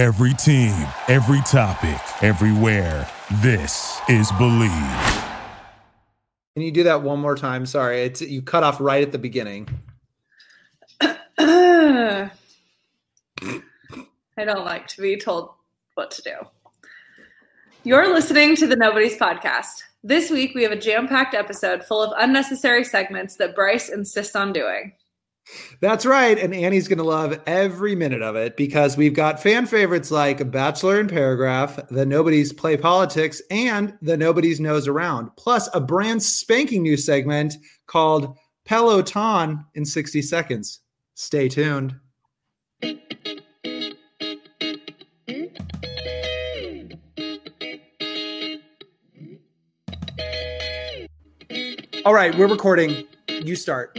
[0.00, 0.72] Every team,
[1.08, 3.06] every topic, everywhere.
[3.42, 4.70] This is Believe.
[6.54, 7.66] Can you do that one more time?
[7.66, 9.68] Sorry, it's you cut off right at the beginning.
[11.02, 12.30] I
[14.38, 15.50] don't like to be told
[15.96, 16.36] what to do.
[17.84, 19.82] You're listening to the Nobody's Podcast.
[20.02, 24.34] This week, we have a jam packed episode full of unnecessary segments that Bryce insists
[24.34, 24.94] on doing.
[25.80, 26.38] That's right.
[26.38, 30.50] And Annie's going to love every minute of it because we've got fan favorites like
[30.50, 36.22] Bachelor in Paragraph, The Nobody's Play Politics, and The Nobody's Nose Around, plus a brand
[36.22, 37.54] spanking new segment
[37.86, 40.80] called Peloton in 60 Seconds.
[41.14, 41.94] Stay tuned.
[52.06, 53.06] All right, we're recording.
[53.40, 53.96] You start.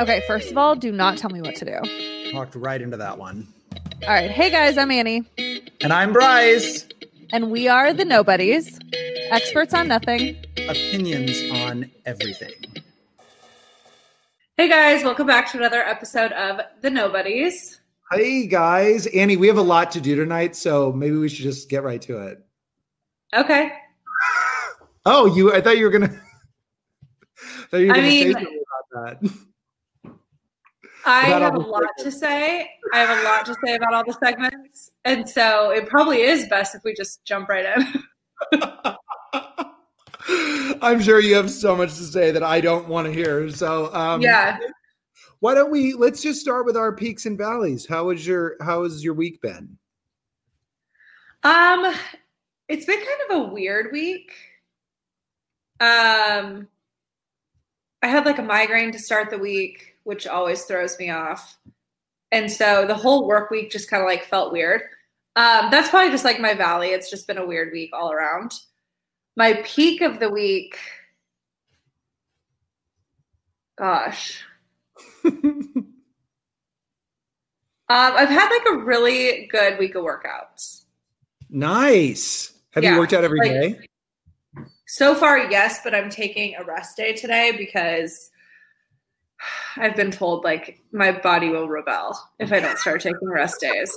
[0.00, 2.32] Okay, first of all, do not tell me what to do.
[2.34, 3.46] Walked right into that one.
[4.02, 4.30] All right.
[4.30, 5.24] Hey guys, I'm Annie,
[5.80, 6.86] And I'm Bryce.
[7.32, 8.78] and we are the Nobodies,
[9.30, 10.36] experts on nothing.
[10.68, 12.52] Opinions on everything.
[14.56, 17.80] Hey guys, welcome back to another episode of The Nobodies.
[18.10, 21.68] Hey guys, Annie, we have a lot to do tonight, so maybe we should just
[21.68, 22.44] get right to it.
[23.34, 23.72] Okay.
[25.04, 25.52] Oh, you!
[25.52, 26.06] I thought you were gonna.
[26.06, 26.25] I
[27.70, 29.30] thought you were I mean- about that.
[31.08, 32.68] I About have a lot to say.
[32.92, 34.90] I have a lot to say about all the segments.
[35.04, 38.02] And so it probably is best if we just jump right in.
[40.82, 43.48] I'm sure you have so much to say that I don't want to hear.
[43.50, 44.58] So, um, yeah.
[45.38, 45.92] Why don't we?
[45.92, 47.86] Let's just start with our peaks and valleys.
[47.86, 49.78] How was your How has your week been?
[51.44, 51.94] Um,
[52.68, 54.32] it's been kind of a weird week.
[55.78, 56.66] Um,
[58.02, 61.56] I had like a migraine to start the week, which always throws me off,
[62.32, 64.82] and so the whole work week just kind of like felt weird.
[65.36, 66.88] Um, that's probably just like my valley.
[66.88, 68.52] It's just been a weird week all around.
[69.36, 70.78] My peak of the week,
[73.78, 74.40] gosh,
[75.24, 75.86] um,
[77.88, 80.82] I've had like a really good week of workouts.
[81.50, 82.52] nice.
[82.72, 83.80] Have you worked out every like- day?
[84.86, 88.30] So far, yes, but I'm taking a rest day today because
[89.76, 93.92] I've been told like my body will rebel if I don't start taking rest days.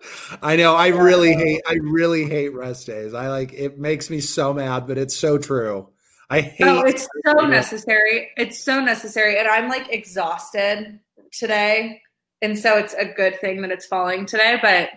[0.42, 0.74] I know.
[0.74, 1.62] I really hate.
[1.66, 3.14] I really hate rest days.
[3.14, 3.52] I like.
[3.52, 5.88] It makes me so mad, but it's so true.
[6.28, 6.62] I oh, hate.
[6.62, 8.30] Oh, it's so necessary.
[8.36, 9.38] It's so necessary.
[9.38, 10.98] And I'm like exhausted
[11.30, 12.02] today.
[12.40, 14.58] And so it's a good thing that it's falling today.
[14.60, 14.90] But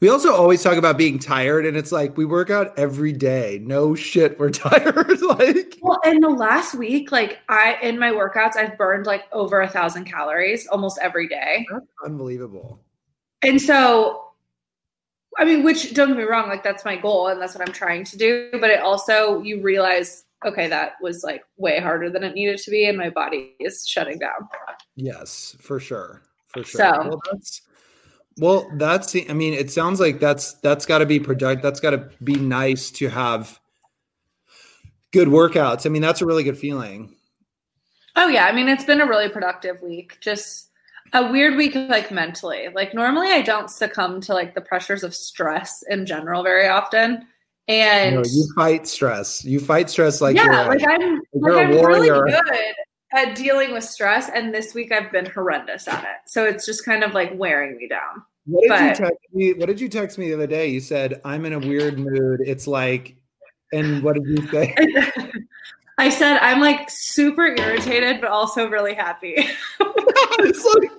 [0.00, 3.60] we also always talk about being tired, and it's like we work out every day.
[3.62, 5.20] No shit, we're tired.
[5.22, 9.60] like well, in the last week, like I in my workouts, I've burned like over
[9.60, 11.66] a thousand calories almost every day.
[11.70, 12.80] that's unbelievable.
[13.42, 14.32] And so,
[15.38, 17.72] I mean, which don't get me wrong, like that's my goal and that's what I'm
[17.74, 18.50] trying to do.
[18.52, 22.70] But it also, you realize, okay, that was like way harder than it needed to
[22.70, 24.48] be, and my body is shutting down.
[24.96, 26.78] Yes, for sure, for sure.
[26.78, 27.62] So- well, that's
[28.38, 29.12] well, that's.
[29.12, 31.62] the- I mean, it sounds like that's that's got to be productive.
[31.62, 33.58] That's got to be nice to have
[35.12, 35.86] good workouts.
[35.86, 37.14] I mean, that's a really good feeling.
[38.16, 38.46] Oh, yeah.
[38.46, 40.18] I mean, it's been a really productive week.
[40.20, 40.68] Just
[41.12, 42.68] a weird week, like mentally.
[42.74, 47.26] Like, normally I don't succumb to like the pressures of stress in general very often.
[47.68, 49.44] You, And know, you fight stress.
[49.44, 52.24] You fight stress like yeah, you're a- like I'm like I'm really warrior.
[52.24, 52.74] good
[53.14, 56.16] at dealing with stress, and this week I've been horrendous at it.
[56.26, 58.22] So it's just kind of like wearing me down.
[58.46, 59.52] What did you text me?
[59.54, 60.68] What did you text me the other day?
[60.68, 62.40] You said I'm in a weird mood.
[62.44, 63.16] It's like,
[63.72, 64.74] and what did you say?
[65.98, 69.34] I said I'm like super irritated, but also really happy.
[69.80, 70.90] it's like,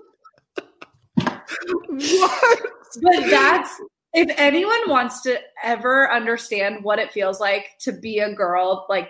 [1.88, 2.62] what?
[3.02, 3.82] but that's
[4.14, 9.10] if anyone wants to ever understand what it feels like to be a girl, like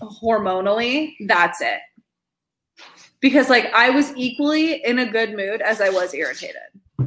[0.00, 1.78] hormonally, that's it.
[3.20, 6.56] Because like I was equally in a good mood as I was irritated.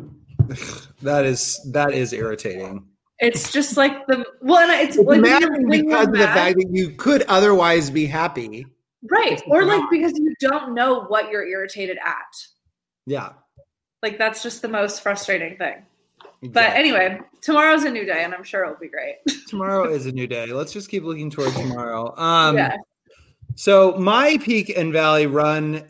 [1.02, 2.86] That is that is irritating.
[3.20, 6.14] It's just like the well, and it's It's when mad you're- when you're because of
[6.14, 8.66] the fact that you could otherwise be happy.
[9.10, 9.42] right?
[9.48, 12.34] Or like because you don't know what you're irritated at.
[13.06, 13.34] Yeah.
[14.02, 15.86] Like that's just the most frustrating thing.
[16.42, 19.16] But anyway, tomorrow's a new day, and I'm sure it'll be great.
[19.48, 20.46] tomorrow is a new day.
[20.48, 22.14] Let's just keep looking towards tomorrow.
[22.18, 22.78] Um, yeah.
[23.56, 25.84] So my peak and valley run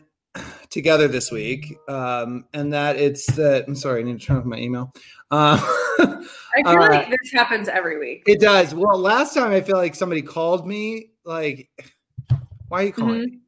[0.74, 3.64] together this week, um, and that it's that.
[3.66, 4.92] I'm sorry, I need to turn off my email.
[5.30, 8.24] Uh, I feel uh, like this happens every week.
[8.26, 8.74] it does.
[8.74, 11.10] Well, last time I feel like somebody called me.
[11.24, 11.70] Like,
[12.68, 13.24] why are you calling Mhm.
[13.30, 13.38] me?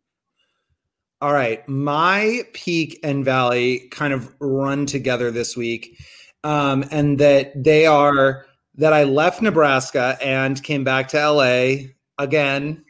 [1.21, 5.99] All right, my peak and valley kind of run together this week.
[6.45, 8.47] um, and that they are
[8.77, 11.89] that I left Nebraska and came back to LA
[12.19, 12.85] again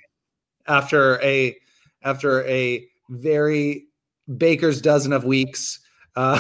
[0.67, 1.57] after a
[2.03, 3.86] after a very
[4.37, 5.81] baker's dozen of weeks.
[6.15, 6.39] Uh,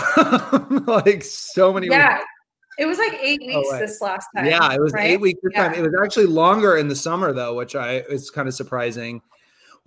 [0.86, 2.14] like so many Yeah.
[2.14, 2.24] weeks.
[2.78, 3.80] It was like eight weeks right.
[3.80, 4.44] this last time.
[4.46, 5.10] Yeah, it was right?
[5.12, 5.72] eight weeks this time.
[5.72, 9.22] It was actually longer in the summer though, which I is kind of surprising.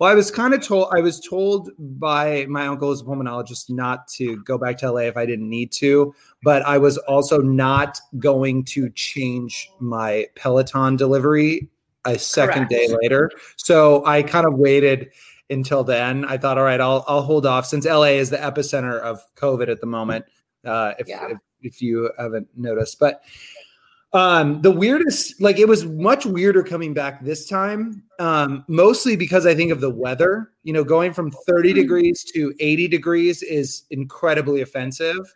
[0.00, 3.68] Well, I was kind of told I was told by my uncle as a pulmonologist
[3.70, 7.38] not to go back to LA if I didn't need to, but I was also
[7.38, 11.68] not going to change my Peloton delivery
[12.06, 12.70] a second Correct.
[12.70, 13.30] day later.
[13.56, 15.10] So I kind of waited
[15.50, 16.24] until then.
[16.24, 19.68] I thought, all right, I'll I'll hold off since LA is the epicenter of COVID
[19.68, 20.24] at the moment.
[20.64, 21.28] Uh, if, Yeah.
[21.30, 23.22] if if you haven't noticed, but
[24.12, 29.46] um the weirdest like it was much weirder coming back this time um mostly because
[29.46, 31.74] i think of the weather you know going from 30 Mhm.
[31.76, 35.32] degrees to 80 degrees is incredibly offensive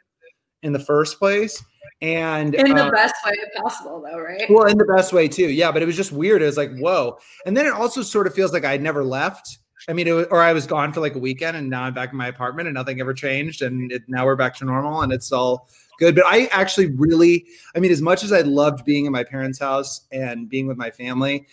[0.65, 1.63] in the first place
[2.03, 3.33] and in the uh, best way
[3.63, 4.43] possible, though, right?
[4.51, 6.77] well in the best way too yeah but it was just weird it was like
[6.79, 7.17] whoa
[7.47, 9.59] and then it also sort of feels like i'd never left
[9.89, 12.13] i mean was, or i was gone for like a weekend and now i'm back
[12.13, 15.13] in my apartment and nothing ever changed and it, now we're back to normal and
[15.13, 16.15] it's all good.
[16.15, 19.59] But i actually really i mean as much as i loved being in my parents
[19.59, 21.47] house and being with my family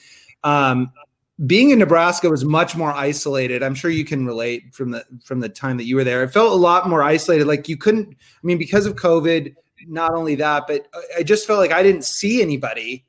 [0.43, 0.91] um
[1.47, 3.63] being in nebraska was much more isolated.
[3.63, 6.21] I'm sure you can relate from the from the time that you were there.
[6.21, 7.47] It felt a lot more isolated.
[7.47, 9.55] Like you couldn't i mean because of covid
[9.87, 10.87] not only that but
[11.17, 13.03] I- just felt like i didn't see anybody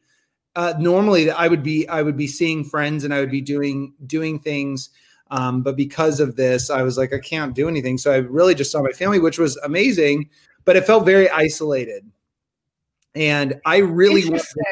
[0.55, 3.41] uh, normally that I would be I would be seeing friends and I would be
[3.41, 4.91] doing doing things,
[5.33, 7.97] um, but because of this, I was like I can't do anything.
[7.97, 10.29] So I really just saw my family, which was amazing,
[10.67, 12.05] but it felt very isolated.
[13.15, 14.63] And I really, Interesting.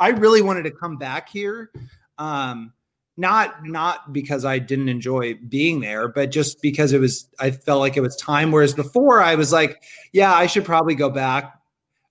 [0.00, 1.70] I really wanted to come back here,
[2.18, 2.72] um,
[3.16, 7.78] not not because I didn't enjoy being there, but just because it was I felt
[7.78, 8.50] like it was time.
[8.50, 9.82] Whereas before, I was like,
[10.12, 11.60] yeah, I should probably go back.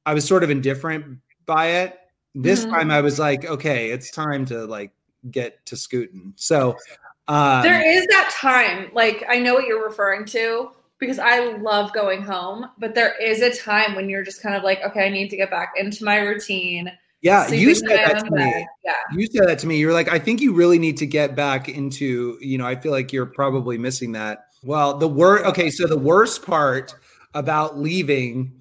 [0.06, 2.00] I was sort of indifferent by it.
[2.34, 2.70] This Mhm.
[2.70, 4.92] time, I was like, okay, it's time to like
[5.30, 6.34] get to scooting.
[6.38, 6.78] So
[7.28, 11.92] um, there is that time, like I know what you're referring to because I love
[11.94, 15.10] going home, but there is a time when you're just kind of like, okay, I
[15.10, 16.92] need to get back into my routine.
[17.22, 18.68] yeah, you said that to me.
[18.84, 18.94] Yeah.
[19.12, 19.78] You said that to me.
[19.78, 22.76] You were like, I think you really need to get back into, you know, I
[22.76, 24.46] feel like you're probably missing that.
[24.64, 26.96] Well, the worst okay, so the worst part
[27.34, 28.54] about leaving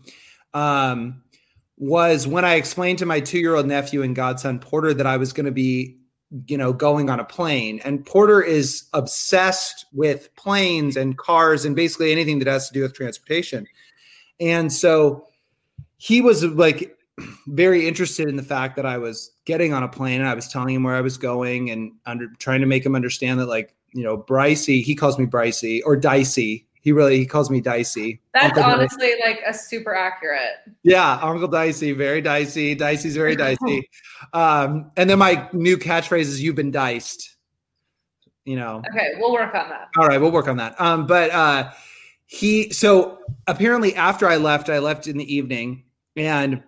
[0.54, 1.22] um,
[1.76, 5.16] was when I explained to my two year old nephew and godson Porter that I
[5.16, 5.98] was going to be,
[6.46, 7.80] you know, going on a plane.
[7.84, 12.82] And Porter is obsessed with planes and cars and basically anything that has to do
[12.82, 13.66] with transportation.
[14.40, 15.26] And so
[15.96, 16.98] he was like,
[17.46, 20.48] very interested in the fact that I was getting on a plane and I was
[20.48, 23.74] telling him where I was going and under trying to make him understand that like,
[23.92, 26.66] you know, Brycey, he calls me Brycey or Dicey.
[26.84, 28.20] He really he calls me Dicey.
[28.34, 30.50] That's Uncle honestly like a super accurate.
[30.82, 32.74] yeah, Uncle Dicey, very dicey.
[32.74, 33.88] Dicey's very dicey.
[34.32, 37.36] Um, and then my new catchphrase is you've been diced.
[38.46, 39.88] You know, Okay, we'll work on that.
[39.98, 40.80] all right, we'll work on that.
[40.80, 41.70] Um, but uh,
[42.26, 45.84] he so apparently after I left, I left in the evening,
[46.16, 46.62] and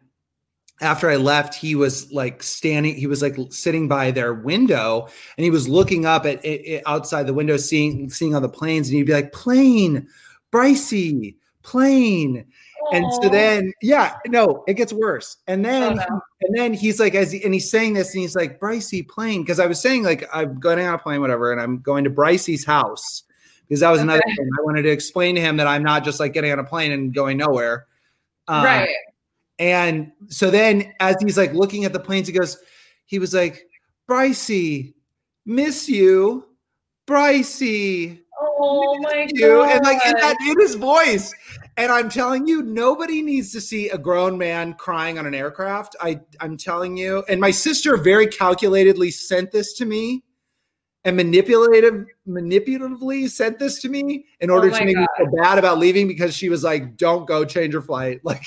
[0.81, 2.94] after I left, he was like standing.
[2.94, 7.26] He was like sitting by their window, and he was looking up at, it outside
[7.26, 10.06] the window, seeing seeing all the planes, and he'd be like, "Plane,
[10.52, 12.44] Brycey, plane."
[12.93, 15.38] And so then, yeah, no, it gets worse.
[15.49, 16.20] And then, Oh, no.
[16.43, 19.42] and then he's like, as he, and he's saying this, and he's like, Brycey plane,
[19.42, 22.11] because I was saying like I'm going on a plane, whatever, and I'm going to
[22.11, 23.25] Brycey's house
[23.66, 26.21] because that was another thing I wanted to explain to him that I'm not just
[26.21, 27.87] like getting on a plane and going nowhere.
[28.47, 28.88] Um, right.
[29.58, 32.58] And so then, as he's like looking at the planes, he goes,
[33.06, 33.66] he was like,
[34.08, 34.94] Brycey,
[35.46, 36.44] miss you,
[37.06, 38.20] Brycey
[38.58, 39.46] Oh my you.
[39.48, 39.70] God.
[39.70, 41.34] and like in that in his voice.
[41.78, 45.96] And i'm telling you nobody needs to see a grown man crying on an aircraft.
[46.00, 47.25] I i'm telling you.
[47.28, 50.22] And my sister very calculatedly sent this to me
[51.04, 55.58] and manipulative manipulatively sent this to me in order Oh to make me feel bad
[55.58, 58.20] about leaving because she was like don't go change your flight.
[58.25, 58.44] Like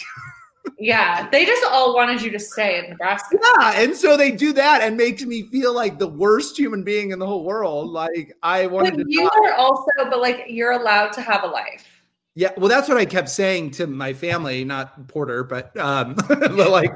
[0.77, 3.38] yeah, they just all wanted you to stay in Nebraska.
[3.41, 7.11] yeah and so they do that and makes me feel like the worst human being
[7.11, 9.49] in the whole world like i wanted But to you die.
[9.49, 11.88] are also, but like you're allowed to have a life.
[12.35, 16.69] Yeah, well, that's what I kept saying to my family, not Porter, but um, but
[16.69, 16.93] like,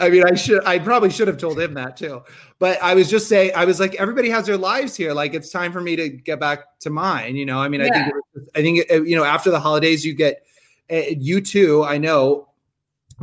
[0.00, 2.22] I mean, I should, I probably should have told him that too.
[2.58, 5.12] But I was just saying, I was like, everybody has their lives here.
[5.12, 7.36] Like, it's time for me to get back to mine.
[7.36, 8.12] You know, I mean, I think,
[8.56, 10.42] I think, you know, after the holidays, you get,
[10.90, 12.48] uh, you too, I know,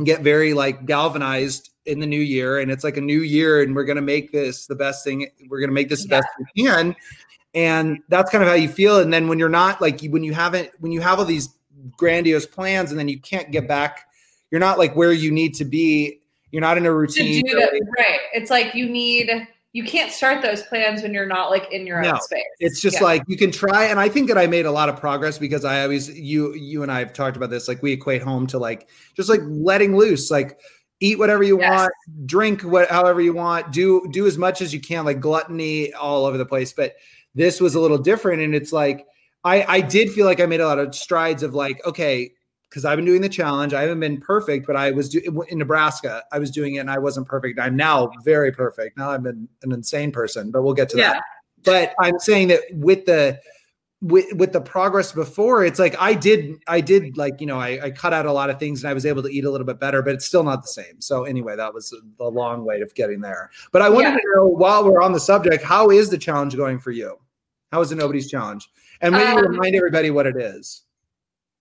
[0.04, 3.74] get very like galvanized in the new year, and it's like a new year, and
[3.74, 5.26] we're gonna make this the best thing.
[5.48, 6.94] We're gonna make this the best we can
[7.52, 10.32] and that's kind of how you feel and then when you're not like when you
[10.32, 11.48] haven't when you have all these
[11.96, 14.06] grandiose plans and then you can't get back
[14.50, 16.20] you're not like where you need to be.
[16.50, 17.44] You're not in a To routine.
[17.46, 18.20] do that, right.
[18.34, 19.30] It's like you need
[19.72, 22.42] you can't start those plans when you're not like in your No, own space.
[22.58, 23.04] It's just Yeah.
[23.04, 25.64] like you can try, and I think that I made a lot of progress because
[25.64, 27.68] I always you you and I have talked about this.
[27.68, 30.58] Like we equate home to like just like letting loose, like
[31.00, 31.78] eat whatever you Yes.
[31.78, 31.92] want,
[32.26, 36.24] drink what however you want, do do as much as you can, like gluttony all
[36.26, 36.72] over the place.
[36.72, 36.94] But
[37.34, 39.06] this was a little different, and it's like
[39.44, 42.32] I I did feel like I made a lot of strides of like okay.
[42.70, 45.58] Because I've been doing the challenge, I haven't been perfect, but I was do- in
[45.58, 46.22] Nebraska.
[46.32, 47.58] I was doing it, and I wasn't perfect.
[47.58, 48.96] I'm now very perfect.
[48.96, 51.22] Now I'm an, an insane person, but we'll get to that
[51.64, 53.38] but I'm saying that with the
[54.02, 57.78] with with the progress before, it's like I did I did like you know I,
[57.84, 59.66] I cut out a lot of things and I was able to eat a little
[59.66, 61.00] bit better, but it's still not the same.
[61.00, 63.50] So anyway, that was the long way of getting there.
[63.72, 64.16] But I wanted Yeah.
[64.16, 67.18] to know while we're on the subject, how is the challenge going for you?
[67.72, 68.70] How is the nobody's challenge?
[69.02, 70.82] And maybe Um, remind everybody what it is.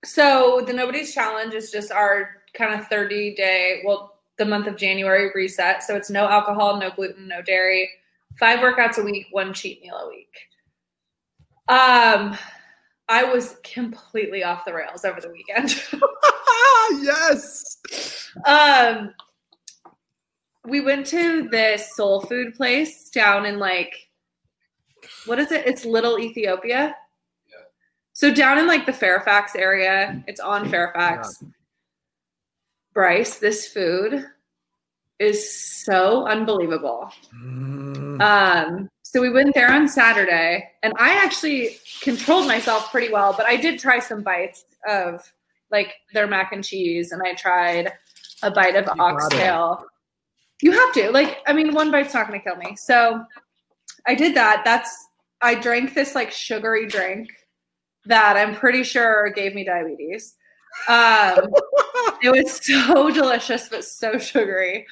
[0.03, 4.77] So the Nobody's Challenge is just our kind of 30 day, well, the month of
[4.77, 5.83] January reset.
[5.83, 7.89] So it's no alcohol, no gluten, no dairy,
[8.39, 10.33] five workouts a week, one cheat meal a week.
[11.67, 12.37] Um,
[13.09, 15.83] I was completely off the rails over the weekend.
[17.01, 17.75] yes.
[18.45, 19.13] um,
[20.65, 23.93] we went to this soul food place down in like,
[25.25, 25.65] what is it?
[25.65, 26.95] It's Little Ethiopia.
[28.19, 31.41] So down in like the Fairfax area, it's on Fairfax.
[32.93, 34.25] Bryce, this food
[35.19, 35.49] is
[35.85, 37.13] so unbelievable.
[37.33, 43.33] Mm, Um, so we went there on Saturday, and I actually controlled myself pretty well,
[43.37, 45.21] but I did try some bites of
[45.71, 47.93] like their mac and cheese, and I tried
[48.43, 49.85] a bite of You oxtail.
[50.61, 52.75] You have to, like, I mean, one bite's not to kill me.
[52.75, 53.23] So
[54.05, 54.63] I did that.
[54.65, 54.93] That's
[55.41, 57.29] I drank this like sugary drink
[58.09, 60.35] that I'm pretty sure gave me diabetes.
[60.87, 61.37] Um,
[62.21, 64.85] it was so delicious, but so sugary.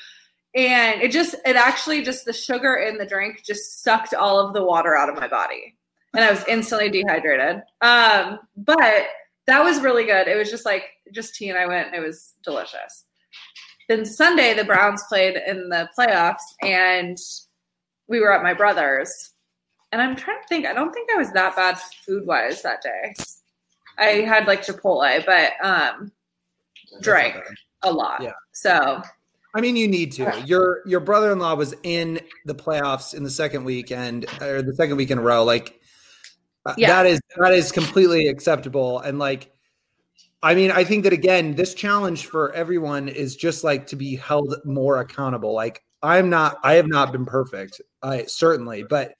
[0.56, 4.54] And it just, it actually just the sugar in the drink just sucked all of
[4.54, 5.76] the water out of my body.
[6.16, 7.62] And I was instantly dehydrated.
[7.82, 9.08] Um, but
[9.46, 10.28] that was really good.
[10.28, 13.06] It was just like, just tea and I went, and it was delicious.
[13.90, 17.18] Then Sunday, the Browns played in the playoffs, and
[18.08, 19.32] we were at my brother's.
[19.98, 22.84] And I'm trying to think, I don't think I was that bad food wise that
[22.84, 23.16] day.
[23.98, 26.12] I had like Chipotle, but um,
[27.02, 27.36] drank
[27.82, 28.22] a lot.
[28.22, 28.34] Yeah.
[28.52, 29.02] So
[29.56, 30.44] I mean, you need to.
[30.46, 34.76] Your your brother in law was in the playoffs in the second weekend or the
[34.76, 35.44] second week in a row.
[35.44, 35.80] Like
[36.68, 36.90] uh, Yeah.
[36.90, 39.00] that is that is completely acceptable.
[39.00, 39.52] And like,
[40.44, 44.16] I mean, I think that again, this challenge for everyone is just like to be
[44.16, 45.56] held more accountable.
[45.56, 47.82] Like I'm not, I have not been perfect.
[48.04, 49.16] I certainly, but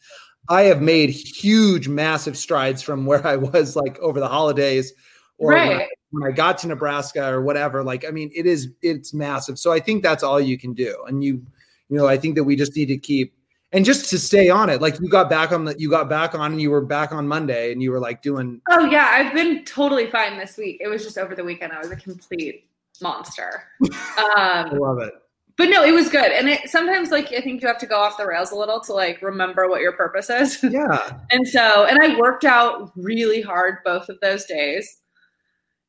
[0.50, 4.94] I have made huge, massive strides from where I was like over the holidays
[5.38, 7.84] or when I- when I got to Nebraska or whatever.
[7.84, 9.60] Like, I mean, it is it's massive.
[9.60, 10.96] So I think that's all you can do.
[11.08, 11.46] And you,
[11.90, 13.34] you know, I think that we just need to keep
[13.74, 14.82] and just to stay on it.
[14.82, 17.28] Like you got back on the you got back on and you were back on
[17.28, 20.78] Monday and you were like doing Oh yeah, I've been totally fine this week.
[20.80, 21.74] It was just over the weekend.
[21.74, 22.70] I was a complete
[23.02, 23.64] monster.
[23.82, 23.92] um
[24.38, 25.14] I love it.
[25.58, 26.32] But no, it was good.
[26.32, 28.80] And it sometimes like I think you have to go off the rails a little
[28.82, 30.64] to like remember what your purpose is.
[30.72, 31.20] Yeah.
[31.32, 34.98] and so and I worked out really hard both of those days.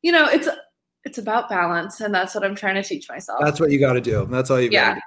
[0.02, 0.48] You know, it's
[1.04, 3.40] it's about balance, and that's what I'm trying to teach myself.
[3.42, 4.26] That's what you got to do.
[4.30, 4.90] That's all you Yeah.
[4.90, 5.00] got to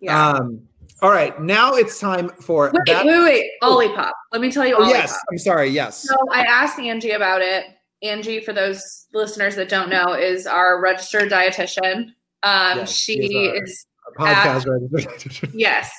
[0.00, 0.32] yeah.
[0.32, 0.38] do.
[0.44, 0.62] Um
[1.00, 4.10] all right, now it's time for wait, that- wait, wait, Olipop.
[4.32, 4.88] Let me tell you, Oh, Olipop.
[4.90, 5.68] yes, I'm sorry.
[5.68, 6.02] Yes.
[6.08, 7.66] So I asked Angie about it.
[8.02, 12.06] Angie, for those listeners that don't know, is our registered dietitian.
[12.42, 15.50] Um, Yes, she she's is Podcast right.
[15.54, 15.90] yes,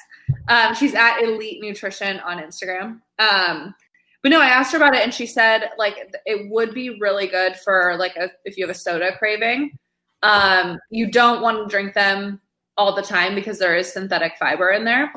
[0.47, 3.01] um, she's at Elite Nutrition on Instagram.
[3.19, 3.73] Um,
[4.21, 7.27] but no, I asked her about it, and she said like it would be really
[7.27, 9.77] good for like a, if you have a soda craving.
[10.21, 12.41] Um, you don't want to drink them
[12.77, 15.11] all the time because there is synthetic fiber in there.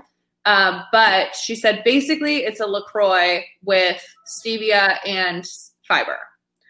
[0.44, 5.48] Um, but she said basically it's a LaCroix with stevia and
[5.86, 6.18] fiber.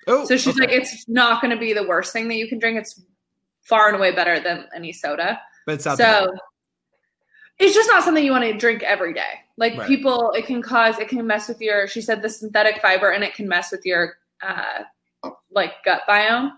[0.06, 0.66] oh, So she's okay.
[0.66, 2.78] like, it's not going to be the worst thing that you can drink.
[2.78, 3.02] It's
[3.62, 5.40] far and away better than any soda.
[5.66, 6.32] But it's So
[7.58, 9.40] it's just not something you want to drink every day.
[9.56, 9.86] Like Right.
[9.86, 11.86] people, it can cause, it can mess with your.
[11.86, 14.84] She said the synthetic fiber, and it can mess with your uh,
[15.50, 16.52] like gut biome.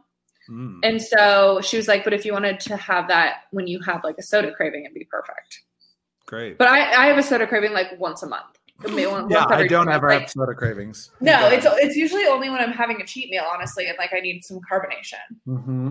[0.49, 0.81] Mm.
[0.83, 4.05] And so she was like, but if you wanted to have that when you have
[4.05, 5.63] like a soda craving, it'd be perfect.
[6.27, 6.59] Great.
[6.59, 8.45] But I, I have a soda craving like once a month.
[8.83, 10.21] One- yeah, I don't ever months.
[10.21, 11.11] have soda cravings.
[11.21, 14.21] No, it's it's usually only when I'm having a cheat meal, honestly, and like I
[14.21, 15.21] need some carbonation.
[15.45, 15.91] hmm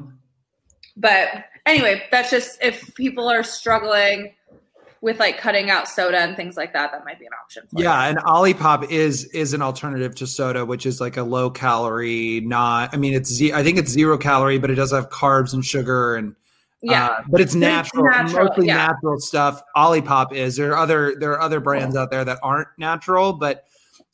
[0.96, 4.34] But anyway, that's just if people are struggling
[5.02, 7.64] with like cutting out soda and things like that, that might be an option.
[7.68, 11.50] For Yeah, and Olipop is is an alternative to soda, which is like a low
[11.50, 12.94] calorie, not.
[12.94, 16.16] I mean, it's I think it's zero calorie, but it does have carbs and sugar,
[16.16, 16.36] and
[16.82, 17.08] Yeah.
[17.08, 18.78] Uh, but it's But it's natural, natural, mostly yeah.
[18.78, 19.62] natural stuff.
[19.76, 20.56] Olipop is.
[20.56, 23.66] There are other there are other brands out there that aren't natural, but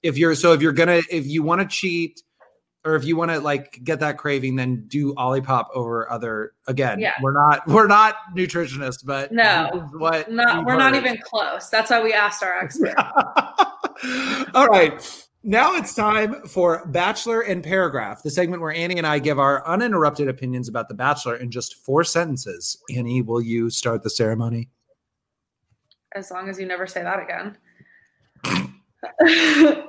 [0.01, 2.23] if you're so if you're gonna if you want to cheat
[2.85, 6.53] or if you want to like get that craving, then do Olipop over other.
[6.67, 7.13] Again, Yeah.
[7.21, 9.89] we're not we're not nutritionists, but No.
[9.93, 11.69] what Not, we're not even close.
[11.69, 12.95] That's why we asked our expert.
[14.53, 15.25] All right.
[15.43, 19.65] Now it's time for Bachelor in Paragraph, the segment where Annie and I give our
[19.65, 22.77] uninterrupted opinions about The Bachelor in just four sentences.
[22.95, 24.69] Annie, will you start the ceremony?
[26.15, 27.55] as long as you never say that again.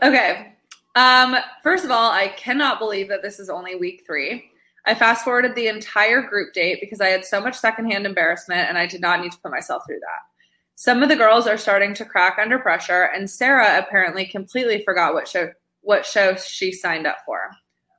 [0.02, 0.52] okay.
[0.96, 4.50] Um, first of all, I cannot believe that this is only week three.
[4.86, 8.78] I fast forwarded the entire group date because I had so much secondhand embarrassment and
[8.78, 10.30] I did not need to put myself through that.
[10.74, 15.12] Some of the girls are starting to crack under pressure, and Sarah apparently completely forgot
[15.12, 15.50] what show
[15.82, 17.50] what show she signed up for.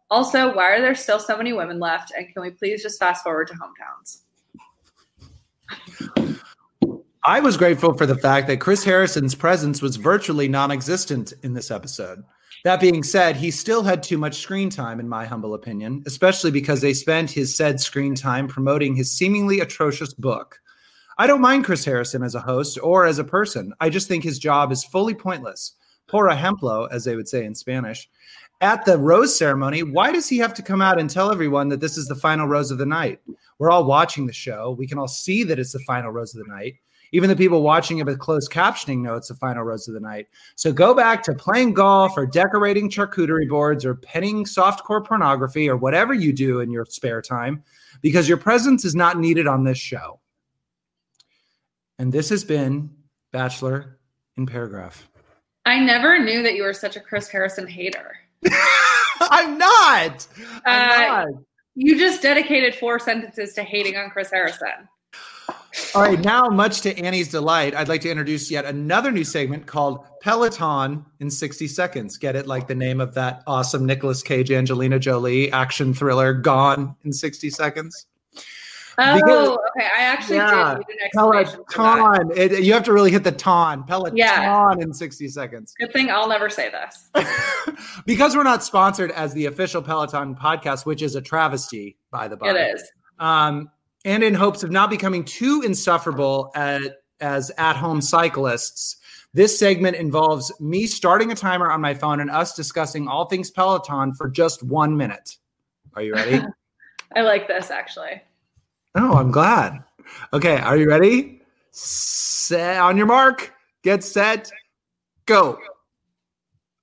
[0.09, 2.11] Also, why are there still so many women left?
[2.17, 4.21] And can we please just fast forward to hometowns?
[7.23, 11.53] I was grateful for the fact that Chris Harrison's presence was virtually non existent in
[11.53, 12.23] this episode.
[12.63, 16.51] That being said, he still had too much screen time, in my humble opinion, especially
[16.51, 20.59] because they spent his said screen time promoting his seemingly atrocious book.
[21.17, 23.73] I don't mind Chris Harrison as a host or as a person.
[23.79, 25.73] I just think his job is fully pointless.
[26.07, 28.07] Por ejemplo, as they would say in Spanish.
[28.59, 31.79] At the rose ceremony, why does he have to come out and tell everyone that
[31.79, 33.19] this is the final rose of the night?
[33.57, 34.75] We're all watching the show.
[34.77, 36.75] We can all see that it's the final rose of the night.
[37.13, 39.99] Even the people watching it with closed captioning know it's the final rose of the
[39.99, 40.27] night.
[40.55, 45.75] So go back to playing golf or decorating charcuterie boards or penning softcore pornography or
[45.75, 47.63] whatever you do in your spare time
[48.01, 50.19] because your presence is not needed on this show.
[51.99, 52.89] And this has been
[53.31, 53.99] Bachelor
[54.37, 55.07] in Paragraph.
[55.65, 58.15] I never knew that you were such a Chris Harrison hater.
[59.21, 60.27] I'm not.
[60.65, 61.27] I'm Uh, not.
[61.75, 64.87] You just dedicated four sentences to hating on Chris Harrison.
[65.95, 69.67] All right, now, much to Annie's delight, I'd like to introduce yet another new segment
[69.67, 72.17] called Peloton in 60 Seconds.
[72.17, 76.95] Get it like the name of that awesome Nicolas Cage, Angelina Jolie action thriller, Gone
[77.05, 78.05] in 60 Seconds?
[78.97, 79.87] Oh, Because- okay.
[79.97, 81.73] I actually Yeah, did need an explanation for.
[81.73, 82.31] Peloton.
[82.35, 83.83] It, you have to really hit the ton.
[83.85, 84.73] Peloton Yeah.
[84.77, 85.73] in 60 seconds.
[85.79, 87.09] Good thing I'll never say this.
[88.05, 92.35] because we're not sponsored as the official Peloton podcast, which is a travesty, by the
[92.35, 92.49] by.
[92.49, 92.83] It is.
[93.19, 93.71] um,
[94.05, 96.81] and in hopes of not becoming too insufferable at,
[97.19, 98.97] as at home cyclists.
[99.33, 103.49] This segment involves me starting a timer on my phone and us discussing all things
[103.49, 105.37] Peloton for just one minute.
[105.93, 106.43] Are you ready?
[107.15, 108.21] I like this actually.
[108.95, 109.83] oh, I'm glad.
[110.33, 111.41] Okay, are you ready?
[111.71, 114.51] Set on your mark, get set,
[115.25, 115.57] go.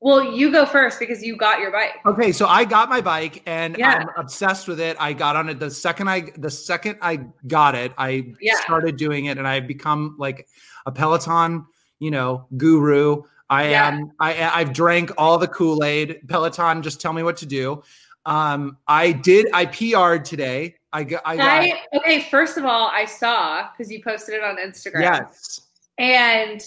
[0.00, 1.94] Well, you go first because you got your bike.
[2.06, 3.94] Okay, so I got my bike and Yeah.
[3.94, 4.96] I'm obsessed with it.
[5.00, 7.16] I got on it the second I the second I
[7.48, 8.54] got it, I Yeah.
[8.60, 10.46] started doing it and I've become like
[10.86, 11.66] a Peloton,
[11.98, 13.22] you know, guru.
[13.50, 13.88] I Yeah.
[13.88, 16.28] am I I've drank all the Kool-Aid.
[16.28, 17.82] Peloton just tell me what to do.
[18.24, 20.76] Um I did I PR'd today.
[20.92, 24.44] I got I got I okay, first of all, I saw because you posted it
[24.44, 25.00] on Instagram.
[25.02, 25.62] yes.
[25.98, 26.64] And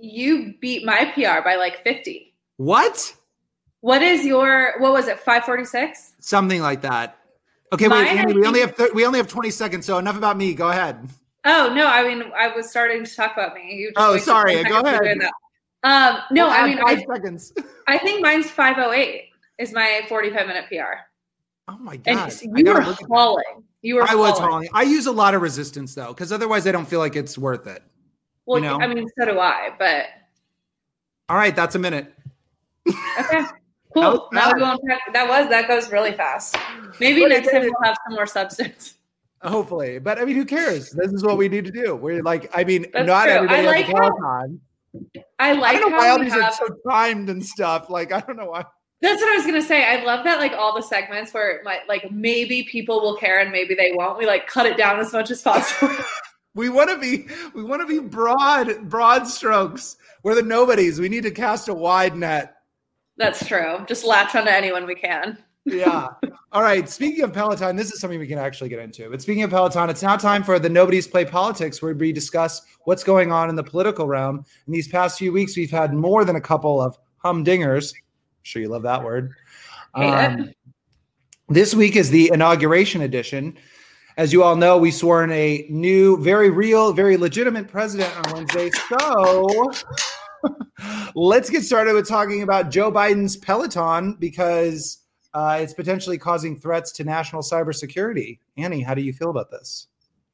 [0.00, 2.34] you beat my PR by like 50.
[2.56, 3.14] What?
[3.80, 6.14] What is your what was it, 546?
[6.20, 7.18] Something like that.
[7.72, 10.16] Okay, Mine, wait, Andy, we only have thir- we only have 20 seconds, so enough
[10.16, 10.54] about me.
[10.54, 11.08] Go ahead.
[11.44, 13.74] Oh no, I mean I was starting to talk about me.
[13.74, 15.20] You just Oh, sorry, go ahead.
[15.82, 17.52] Um, no, We'll I mean I, seconds.
[17.86, 19.24] I think mine's 508
[19.58, 21.00] is my 45 minute PR.
[21.68, 22.32] Oh my god!
[22.42, 23.64] you were hauling.
[23.82, 24.68] You were I was hauling.
[24.72, 27.66] I use a lot of resistance though, because otherwise I don't feel like it's worth
[27.66, 27.82] it.
[28.46, 28.78] Well, you know?
[28.80, 30.06] I mean, so do I, but
[31.28, 32.12] All right, that's a minute.
[32.88, 33.44] okay.
[33.94, 34.12] That Cool.
[34.12, 34.80] was Now we won't
[35.12, 36.56] that was that goes really fast.
[36.98, 38.98] Maybe But next time we'll have some more substance.
[39.40, 40.90] Hopefully, but I mean, who cares?
[40.90, 41.94] This is what we need to do.
[41.94, 43.32] We're like, I mean, That's not true.
[43.34, 44.46] everybody I has like a how-.
[45.38, 47.88] I like I don't know why how all these have, are so timed and stuff.
[47.88, 48.64] Like, I don't know why.
[49.00, 49.84] That's what I was gonna say.
[49.84, 53.52] I love that like all the segments where might like maybe people will care and
[53.52, 54.18] maybe they won't.
[54.18, 55.94] We like cut it down as much as possible.
[56.54, 59.96] We want to be, we want to be broad, broad strokes.
[60.22, 61.00] We're the nobodies.
[61.00, 62.54] We need to cast a wide net.
[63.16, 63.84] That's true.
[63.86, 65.38] Just latch onto anyone we can.
[65.64, 66.08] Yeah.
[66.52, 66.88] All right.
[66.88, 69.08] Speaking of Peloton, this is something we can actually get into.
[69.10, 72.62] But speaking of Peloton, it's now time for the Nobody's Play Politics, where we discuss
[72.84, 74.44] what's going on in the political realm.
[74.66, 77.94] In these past few weeks, we've had more than a couple of humdingers.
[77.94, 79.32] I'm sure you love that word.
[79.94, 80.50] Um,
[81.48, 83.56] this week is the inauguration edition.
[84.16, 88.32] As you all know, we swore in a new, very real, very legitimate president on
[88.32, 88.70] Wednesday.
[88.88, 89.72] So
[91.16, 94.98] let's get started with talking about Joe Biden's Peloton because
[95.34, 98.38] uh, it's potentially causing threats to national cybersecurity.
[98.56, 99.88] Annie, how do you feel about this?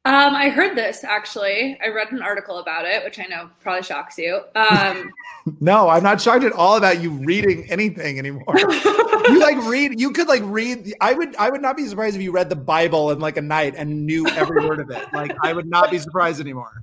[0.06, 1.78] Um, I heard this actually.
[1.84, 4.40] I read an article about it, which I know probably shocks you.
[4.54, 5.10] Um,
[5.60, 8.54] no, I'm not shocked at all about you reading anything anymore.
[8.58, 10.00] you like read.
[10.00, 10.94] You could like read.
[11.02, 11.36] I would.
[11.36, 14.06] I would not be surprised if you read the Bible in like a night and
[14.06, 15.06] knew every word of it.
[15.12, 16.82] Like I would not be surprised anymore.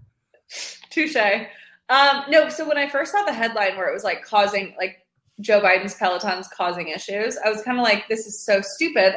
[0.92, 1.16] Touche.
[1.90, 5.06] Um, no, so when I first saw the headline where it was like causing like
[5.42, 9.16] Joe Biden's Peloton's causing issues, I was kind of like, this is so stupid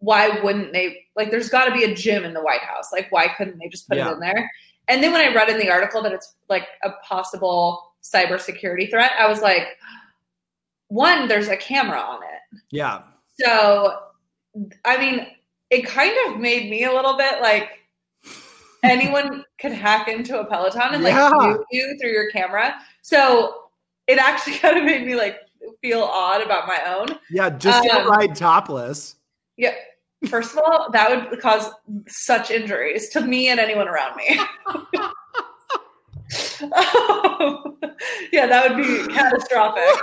[0.00, 2.92] why wouldn't they like there's got to be a gym in the white house.
[2.92, 4.10] Like why couldn't they just put yeah.
[4.10, 4.50] it in there?
[4.88, 9.12] And then when i read in the article that it's like a possible cybersecurity threat
[9.18, 9.76] i was like
[10.86, 12.60] one there's a camera on it.
[12.70, 13.02] Yeah.
[13.38, 13.98] So
[14.84, 15.26] i mean
[15.70, 17.80] it kind of made me a little bit like
[18.82, 21.56] anyone could hack into a peloton and like yeah.
[21.70, 22.76] you through your camera.
[23.02, 23.64] So
[24.06, 25.40] it actually kind of made me like
[25.82, 27.18] feel odd about my own.
[27.30, 29.16] Yeah just um, ride topless
[29.58, 29.74] yeah.
[30.28, 31.70] First of all, that would cause
[32.06, 34.40] such injuries to me and anyone around me.
[36.62, 37.78] um,
[38.32, 40.00] yeah, that would be catastrophic.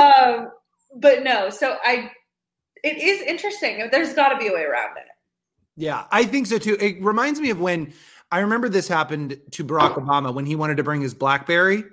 [0.00, 0.50] Um,
[0.96, 2.10] but no, so I,
[2.82, 3.88] it is interesting.
[3.92, 5.04] There's got to be a way around it.
[5.76, 6.76] Yeah, I think so too.
[6.80, 7.92] It reminds me of when
[8.30, 11.84] I remember this happened to Barack Obama when he wanted to bring his BlackBerry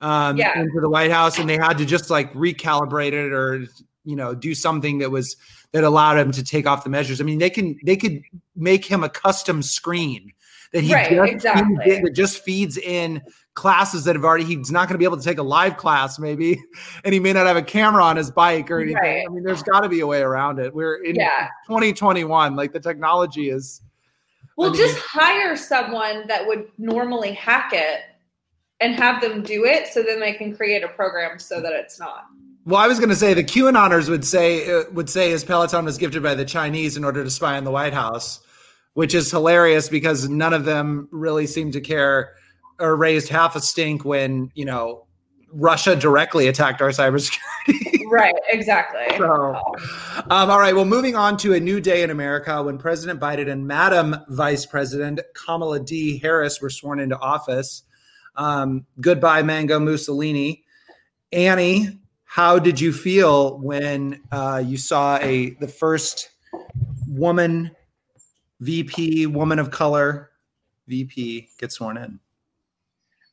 [0.00, 0.58] um, yeah.
[0.58, 3.66] into the White House, and they had to just like recalibrate it or
[4.04, 5.36] you know do something that was
[5.72, 7.20] that allowed him to take off the measures.
[7.20, 8.22] I mean, they can they could
[8.56, 10.32] make him a custom screen
[10.72, 11.96] that he right, just exactly.
[11.96, 13.22] in, that just feeds in
[13.54, 16.16] classes that have already he's not going to be able to take a live class
[16.16, 16.62] maybe
[17.04, 19.24] and he may not have a camera on his bike or anything right.
[19.28, 21.48] i mean there's got to be a way around it we're in yeah.
[21.66, 23.82] 2021 like the technology is
[24.56, 28.02] well I mean, just hire someone that would normally hack it
[28.80, 31.98] and have them do it so then they can create a program so that it's
[31.98, 32.26] not
[32.68, 35.86] well, I was going to say the QAnoners would say uh, would say his Peloton
[35.86, 38.40] was gifted by the Chinese in order to spy on the White House,
[38.92, 42.34] which is hilarious because none of them really seemed to care
[42.78, 45.06] or raised half a stink when you know
[45.50, 48.02] Russia directly attacked our cybersecurity.
[48.10, 49.16] right, exactly.
[49.16, 49.56] So,
[50.28, 50.74] um, all right.
[50.74, 54.66] Well, moving on to a new day in America when President Biden and Madam Vice
[54.66, 56.18] President Kamala D.
[56.18, 57.82] Harris were sworn into office.
[58.36, 60.64] Um, goodbye, Mango Mussolini.
[61.32, 61.98] Annie,
[62.38, 66.30] how did you feel when uh, you saw a the first
[67.08, 67.68] woman
[68.60, 70.30] VP, woman of color
[70.86, 72.20] VP get sworn in?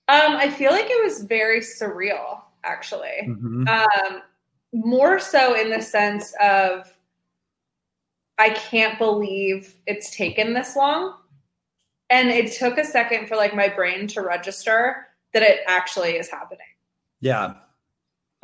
[0.08, 3.28] Um, I feel like it was very surreal, actually.
[3.28, 3.68] Mm-hmm.
[3.68, 4.24] Um,
[4.74, 6.92] more so in the sense of
[8.40, 11.14] I can't believe it's taken this long.
[12.10, 16.28] And it took a second for like my brain to register that it actually is
[16.28, 16.66] happening.
[17.20, 17.54] Yeah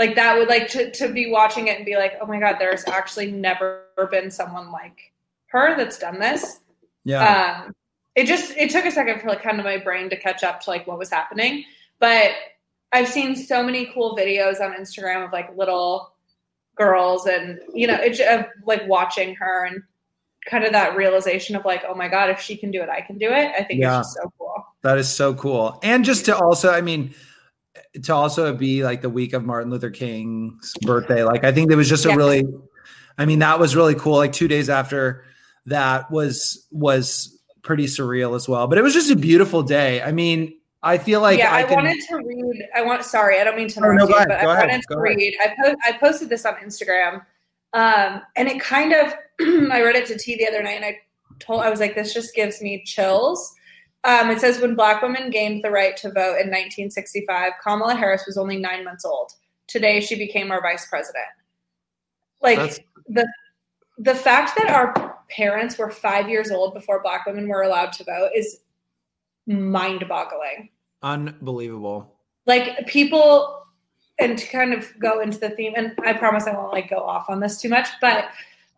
[0.01, 2.55] like that would like to, to be watching it and be like oh my god
[2.57, 5.13] there's actually never been someone like
[5.47, 6.61] her that's done this.
[7.03, 7.65] Yeah.
[7.65, 7.75] Um
[8.15, 10.59] it just it took a second for like kind of my brain to catch up
[10.61, 11.65] to like what was happening.
[11.99, 12.31] But
[12.93, 16.11] i've seen so many cool videos on instagram of like little
[16.75, 19.81] girls and you know it's of like watching her and
[20.45, 22.99] kind of that realization of like oh my god if she can do it i
[22.99, 23.51] can do it.
[23.57, 23.99] I think yeah.
[23.99, 24.65] it's just so cool.
[24.81, 25.79] That is so cool.
[25.83, 27.13] And just to also i mean
[28.03, 31.23] to also be like the week of Martin Luther King's birthday.
[31.23, 32.45] Like I think it was just a really
[33.17, 34.17] I mean that was really cool.
[34.17, 35.25] Like 2 days after
[35.65, 38.67] that was was pretty surreal as well.
[38.67, 40.01] But it was just a beautiful day.
[40.01, 41.75] I mean, I feel like yeah, I, I can...
[41.75, 42.67] wanted to read.
[42.75, 43.03] I want.
[43.03, 44.47] Sorry, I don't mean to oh, no, you, but I ahead.
[44.47, 45.35] wanted to read.
[45.41, 47.23] I po- I posted this on Instagram,
[47.73, 49.13] um, and it kind of.
[49.71, 50.97] I read it to T the other night, and I
[51.39, 53.53] told I was like, this just gives me chills
[54.03, 58.23] um, it says when black women gained the right to vote in 1965, Kamala Harris
[58.25, 59.33] was only nine months old.
[59.67, 61.25] Today, she became our vice president.
[62.41, 63.27] Like That's- the
[63.97, 68.03] the fact that our parents were five years old before black women were allowed to
[68.03, 68.61] vote is
[69.45, 70.69] mind boggling.
[71.03, 72.11] Unbelievable.
[72.47, 73.63] Like people,
[74.17, 76.97] and to kind of go into the theme, and I promise I won't like go
[76.97, 78.29] off on this too much, but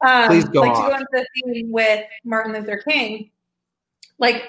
[0.06, 0.86] um, Please go like off.
[0.86, 3.30] to go into the theme with Martin Luther King,
[4.20, 4.44] like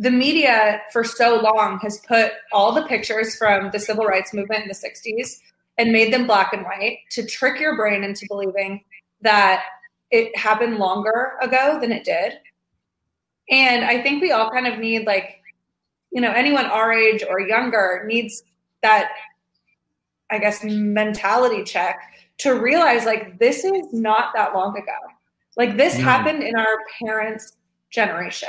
[0.00, 4.62] the media for so long has put all the pictures from the civil rights movement
[4.62, 5.38] in the 60s
[5.76, 8.82] and made them black and white to trick your brain into believing
[9.20, 9.62] that
[10.10, 12.32] it happened longer ago than it did.
[13.50, 15.38] And I think we all kind of need like,
[16.10, 18.42] you know, anyone our age or younger needs
[18.82, 19.10] that,
[20.30, 22.00] I guess, mentality check
[22.38, 24.96] to realize like this is not that long ago.
[25.58, 26.00] Like this mm.
[26.00, 27.58] happened in our parents'
[27.90, 28.48] generation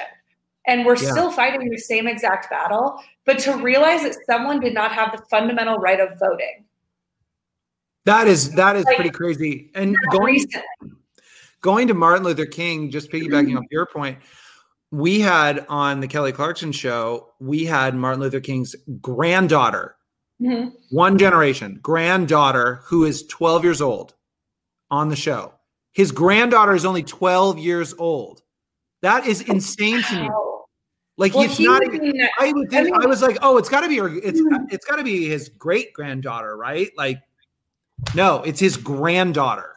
[0.67, 1.11] and we're yeah.
[1.11, 5.23] still fighting the same exact battle but to realize that someone did not have the
[5.29, 6.65] fundamental right of voting
[8.05, 10.61] that is that is like, pretty crazy and going recently.
[11.61, 13.57] going to martin luther king just piggybacking mm-hmm.
[13.57, 14.17] off your point
[14.91, 19.95] we had on the Kelly Clarkson show, we had Martin Luther King's granddaughter,
[20.41, 20.73] Mhm.
[20.89, 24.15] one generation granddaughter who is 12 years old
[24.89, 25.53] on the show.
[25.93, 28.41] His granddaughter is only 12 years old.
[29.01, 30.29] That is insane to me.
[31.17, 33.69] Like Well, it's not even, I would think I mean- I was like, oh, it's
[33.69, 34.07] got to be her.
[34.07, 34.71] It's Mhm.
[34.71, 36.89] it's got to be his great granddaughter, right?
[36.97, 37.19] Like,
[38.15, 39.75] no, it's his granddaughter.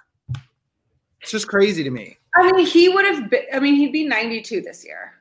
[1.20, 2.16] It's just crazy to me.
[2.36, 5.12] I mean, he would have been, I mean, he'd be 92 this year.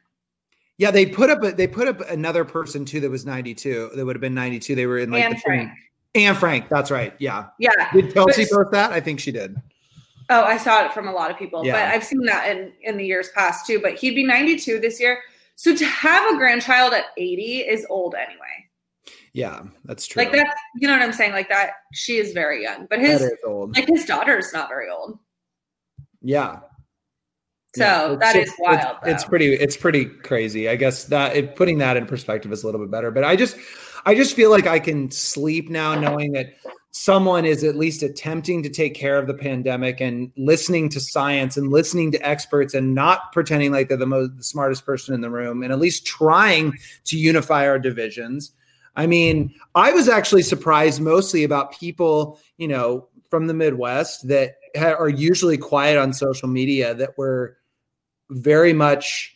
[0.77, 3.91] Yeah, they put up a, they put up another person too that was 92.
[3.95, 4.75] That would have been 92.
[4.75, 5.71] They were in like and the Frank.
[6.15, 7.13] Anne Frank, that's right.
[7.19, 7.47] Yeah.
[7.59, 7.91] Yeah.
[7.93, 8.91] Did Kelsey But- post that?
[8.91, 9.55] I think she did.
[10.29, 11.73] Oh, I saw it from a lot of people, Yeah.
[11.73, 13.79] but I've seen that in in the years past too.
[13.79, 15.21] But he'd be 92 this year.
[15.55, 18.39] So to have a grandchild at 80 is old anyway.
[19.33, 20.23] Yeah, that's true.
[20.23, 21.31] Like that's you know what I'm saying?
[21.31, 22.87] Like that she is very young.
[22.89, 23.75] But his old.
[23.75, 25.17] like his daughter's not very old.
[26.21, 26.59] Yeah.
[27.75, 28.97] So Yeah, it's that is wild.
[29.01, 29.53] It's, it's pretty.
[29.53, 30.69] It's pretty crazy.
[30.69, 33.09] I guess that it, putting that in perspective is a little bit better.
[33.09, 33.57] But I just,
[34.05, 36.53] I just feel like I can sleep now knowing that
[36.93, 41.57] someone is at least attempting to take care of the pandemic and listening to science
[41.57, 45.21] and listening to experts and not pretending like they're the most the smartest person in
[45.21, 46.71] the room and at least trying
[47.03, 48.51] to unify our divisions.
[48.95, 54.57] I mean, I was actually surprised mostly about people, you know, from the Midwest that
[54.77, 57.57] ha- are usually quiet on social media that were
[58.29, 59.35] very much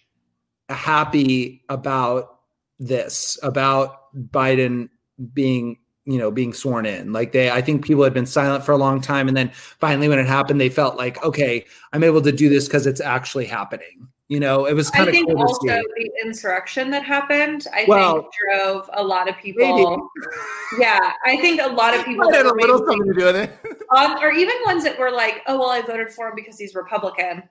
[0.70, 2.39] happy about
[2.78, 4.89] this, about Biden
[5.34, 7.12] being, you know, being sworn in.
[7.12, 9.28] Like they, I think people had been silent for a long time.
[9.28, 12.65] And then finally, when it happened, they felt like, okay, I'm able to do this
[12.67, 14.08] because it's actually happening.
[14.30, 15.84] You know, it was kind I of think cool to also see.
[15.98, 19.54] the insurrection that happened, I Well, think drove a lot of Maybe.
[19.54, 20.10] people.
[20.80, 23.36] Yeah, I think a lot of people Might that a little something to do with
[23.36, 23.52] it.
[23.96, 26.74] um, or even ones that were like, oh, well, I voted for him because he's
[26.76, 27.43] Republican.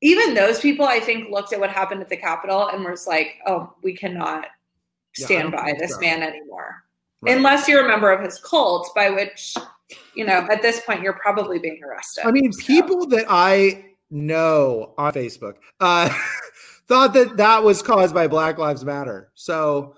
[0.00, 3.36] Even those people, I think, looked at what happened at the Capitol and was like,
[3.46, 4.46] oh, we cannot
[5.14, 6.00] stand don't by this so.
[6.00, 6.84] man anymore.
[7.20, 7.36] Right.
[7.36, 9.54] Unless you're a member of his cult, by which,
[10.14, 12.24] you know, at this point, you're probably being arrested.
[12.26, 16.08] I mean, So- people that I know on Facebook uh,
[16.86, 19.30] thought that that was caused by Black Lives Matter.
[19.34, 19.96] So,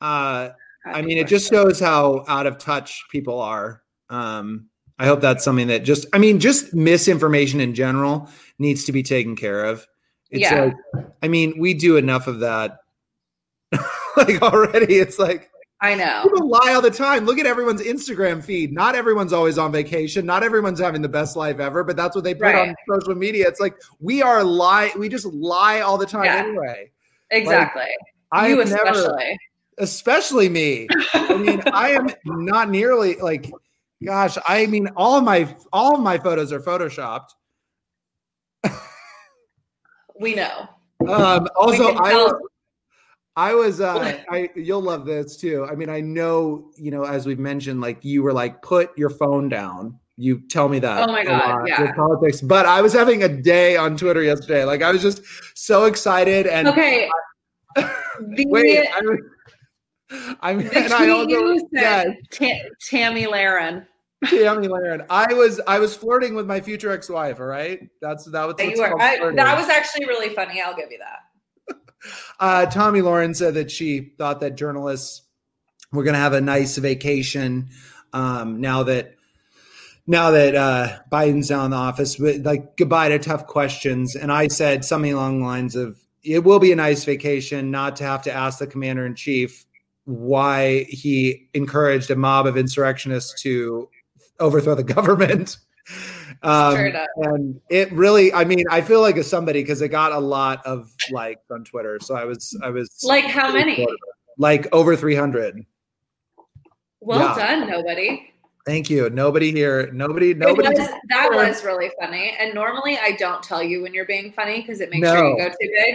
[0.00, 0.50] uh,
[0.86, 3.82] I mean, it just shows how out of touch people are.
[4.08, 4.66] Um,
[4.98, 8.28] I hope that's something that just, I mean, just misinformation in general
[8.58, 9.86] needs to be taken care of.
[10.30, 10.72] It's Yeah.
[10.94, 12.78] like, I mean, we do enough of that.
[14.16, 15.50] like already, it's like
[15.82, 16.22] I know.
[16.24, 17.24] people lie all the time.
[17.24, 18.70] Look at everyone's Instagram feed.
[18.72, 20.26] Not everyone's always on vacation.
[20.26, 22.68] Not everyone's having the best life ever, but that's what they put Right.
[22.68, 23.48] on social media.
[23.48, 24.92] It's like we are lie.
[24.98, 26.36] We just lie all the time Yeah.
[26.44, 26.90] anyway.
[27.30, 27.86] Exactly.
[28.32, 29.38] I you have never, especially.
[29.78, 30.86] especially me.
[31.14, 33.50] I mean, I am not nearly like,
[34.04, 37.30] gosh, I mean, all of my all of my photos are photoshopped.
[40.20, 40.68] we know.
[41.08, 42.30] Um, also, I
[43.36, 45.64] I was, uh, I you'll love this too.
[45.70, 49.10] I mean, I know, you know, as we've mentioned, like you were like, put your
[49.10, 49.98] phone down.
[50.16, 51.08] You tell me that.
[51.08, 51.80] Oh my God, yeah.
[51.80, 52.42] with politics.
[52.42, 54.64] But I was having a day on Twitter yesterday.
[54.64, 55.22] Like I was just
[55.54, 57.08] so excited and Okay.
[58.36, 63.86] The, wait, I, was- I mean, the and I also, you said, Ta- Tomi Lahren.
[64.26, 65.06] Tomi Lahren.
[65.08, 67.40] I was I was flirting with my future ex-wife.
[67.40, 70.60] All right, that's that was That, what's you were, I, that was actually really funny.
[70.60, 71.20] I'll give you that.
[72.38, 75.22] Uh, Tomi Lahren said that she thought that journalists
[75.92, 77.68] were going to have a nice vacation
[78.12, 79.14] um, now that
[80.06, 82.16] now that uh, Biden's now in the office.
[82.16, 86.44] But like goodbye to tough questions, and I said something along the lines of, "It
[86.44, 89.64] will be a nice vacation not to have to ask the commander in chief
[90.04, 93.88] why he encouraged a mob of insurrectionists to
[94.38, 95.58] overthrow the government."
[96.42, 96.76] Um,
[97.16, 100.64] and it really, I mean, I feel like as somebody because it got a lot
[100.64, 101.98] of likes on Twitter.
[102.00, 103.86] So I was, I was Like how many?
[104.38, 105.64] Like over 300.
[107.00, 107.34] Well Yeah.
[107.56, 108.32] done, nobody.
[108.66, 109.08] Thank you.
[109.10, 109.90] Nobody here.
[109.92, 110.68] Nobody, nobody.
[110.68, 112.36] was, that was really funny.
[112.38, 115.14] And normally I don't tell you when you're being funny because it makes No.
[115.16, 115.94] sure you go too big.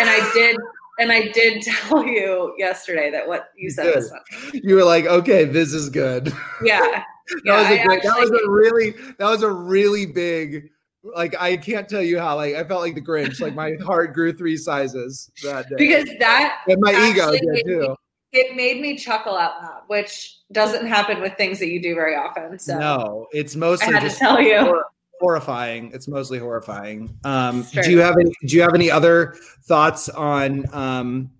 [0.00, 0.56] And I did.
[0.98, 4.60] And I did tell you yesterday that what you said was funny.
[4.62, 6.32] You were like, okay, this is good.
[6.62, 7.04] Yeah.
[7.44, 10.70] That Yeah, was a I great, that was a really, that was a really big,
[11.02, 13.40] like, I can't tell you how, like, I felt like the Grinch.
[13.40, 15.76] Like, my heart grew three sizes that day.
[15.78, 17.96] Because that and my ego did me- too.
[18.32, 22.14] it made me chuckle out loud, which doesn't happen with things that you do very
[22.16, 22.58] often.
[22.58, 24.82] So No, it's I mostly to just tell you.
[25.20, 25.90] horrifying.
[25.94, 27.16] It's mostly horrifying.
[27.24, 27.82] Um, Sure.
[27.82, 28.30] do you have any?
[28.46, 30.64] Do you have any other thoughts on?
[30.74, 31.30] Um,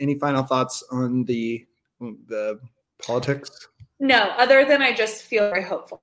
[0.00, 1.64] any final thoughts on the
[2.00, 2.58] the
[3.00, 3.68] politics?
[4.00, 6.02] No, other than I just feel very hopeful.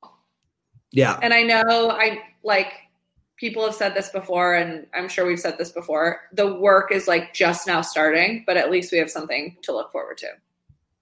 [0.92, 2.74] Yeah, And I know I like
[3.38, 6.22] people have said this before, and I'm sure we've said this before.
[6.34, 9.92] The work is like just now starting, but at least we have something to look
[9.92, 10.28] forward to.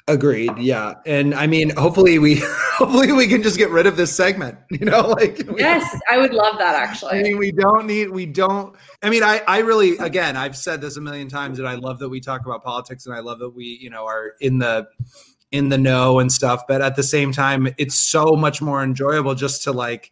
[0.08, 0.58] Agreed.
[0.58, 2.36] Yeah, and I mean, hopefully we
[2.78, 4.58] hopefully we can just get rid of this segment.
[4.72, 7.20] You know, like Yes, I would love that actually.
[7.20, 8.10] I mean, we don't need.
[8.10, 8.76] We don't.
[9.04, 12.00] I mean, I I really again, I've said this a million times that I love
[12.00, 14.88] that we talk about politics and I love that we you know are in the
[15.52, 16.64] in the know and stuff.
[16.68, 20.12] But at the same time, it's so much more enjoyable just to like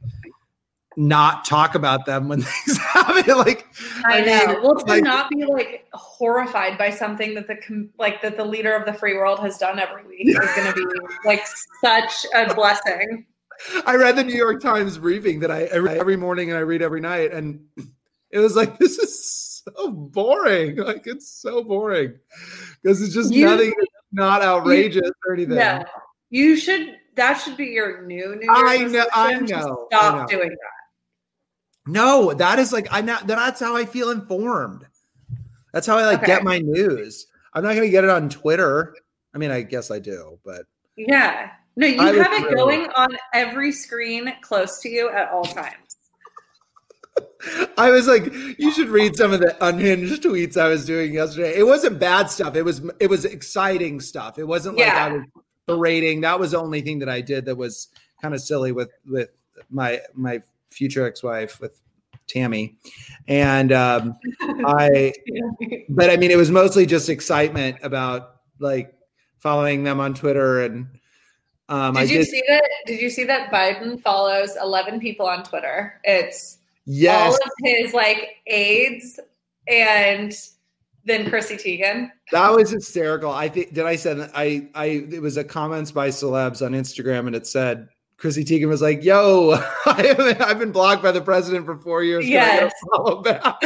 [0.99, 3.37] not talk about them when things happen.
[3.37, 3.67] Like
[4.05, 4.47] I, I know.
[4.53, 8.45] mean, well, to like- not be like horrified by something that the like that the
[8.45, 10.85] leader of the free world has done every week is going to be
[11.25, 11.43] like
[11.83, 13.25] such a blessing.
[13.85, 16.61] I read the New York Times briefing that I, I read every morning and I
[16.61, 17.59] read every night, and
[18.31, 20.77] it was like this is so boring.
[20.77, 22.15] Like it's so boring
[22.81, 23.73] because it's just You- nothing.
[24.17, 25.55] Not outrageous or anything.
[25.57, 25.83] Yeah,
[26.31, 26.95] you should.
[27.15, 30.27] That should be your new New I know- I know, Stop I know.
[30.27, 30.77] doing that.
[31.85, 34.85] No, that is like I not that's how I feel informed.
[35.71, 36.27] That's how I like Okay.
[36.27, 37.27] get my news.
[37.53, 38.95] I'm not gonna get it on Twitter.
[39.33, 40.63] I mean, I guess I do, but
[40.95, 41.51] Yeah.
[41.75, 45.45] No, you I have it really- going on every screen close to you at all
[45.45, 45.86] times.
[47.77, 51.57] I was like, you should read some of the unhinged tweets I was doing yesterday.
[51.57, 52.55] It wasn't bad stuff.
[52.55, 54.39] It was it was exciting stuff.
[54.39, 55.23] It wasn't like I was
[55.65, 56.21] berating.
[56.21, 57.89] That was the only thing that I did that was
[58.21, 59.29] kind of silly with with
[59.69, 61.79] my my future ex-wife with
[62.27, 62.77] Tammy.
[63.27, 65.13] And um I
[65.89, 68.93] but I mean it was mostly just excitement about like
[69.39, 70.87] following them on Twitter and
[71.69, 72.69] um Did I you did see that?
[72.85, 75.99] Did you see that Biden follows 11 people on Twitter?
[76.03, 76.59] It's
[77.27, 79.19] all of his like aides
[79.67, 80.33] and
[81.05, 82.09] then Chrissy Teigen.
[82.31, 83.31] That was hysterical.
[83.31, 87.27] I think did I said I I it was a comments by celebs on Instagram
[87.27, 89.51] and it said Chrissy Teigen was like, "Yo,
[89.85, 92.25] I I've been blocked by the president for four years.
[92.25, 92.73] Can I Yes.
[92.95, 93.41] follow back?"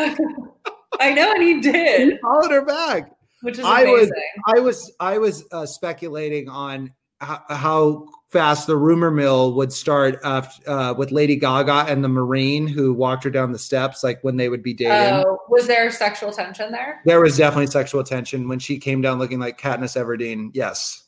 [0.99, 2.11] I know, and he did.
[2.13, 3.11] He followed her back.
[3.41, 4.11] which is I amazing.
[4.45, 9.73] was I was I was uh, speculating on how, how fast the rumor mill would
[9.73, 14.03] start after, uh, with Lady Gaga and the Marine who walked her down the steps,
[14.03, 15.23] like when they would be dating.
[15.25, 17.01] Oh, was there sexual tension there?
[17.05, 20.51] There was definitely sexual tension when she came down looking like Katniss Everdeen.
[20.53, 21.03] Yes.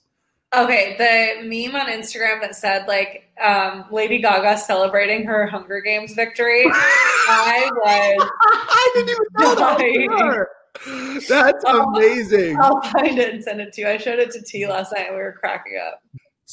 [0.55, 6.13] Okay, the meme on Instagram that said like um, Lady Gaga celebrating her Hunger Games
[6.13, 6.63] victory.
[6.67, 8.29] I was.
[8.43, 9.77] I didn't even know that.
[9.79, 10.11] Dying.
[10.11, 10.49] was her.
[11.27, 12.57] That's amazing.
[12.59, 13.87] I'll find it and send it to you.
[13.87, 15.07] I showed it to T last night.
[15.07, 16.01] and We were cracking up.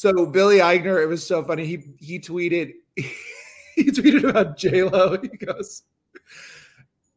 [0.00, 1.66] So Billy Eichner, it was so funny.
[1.66, 5.18] He he tweeted he tweeted about J Lo.
[5.20, 5.82] He goes,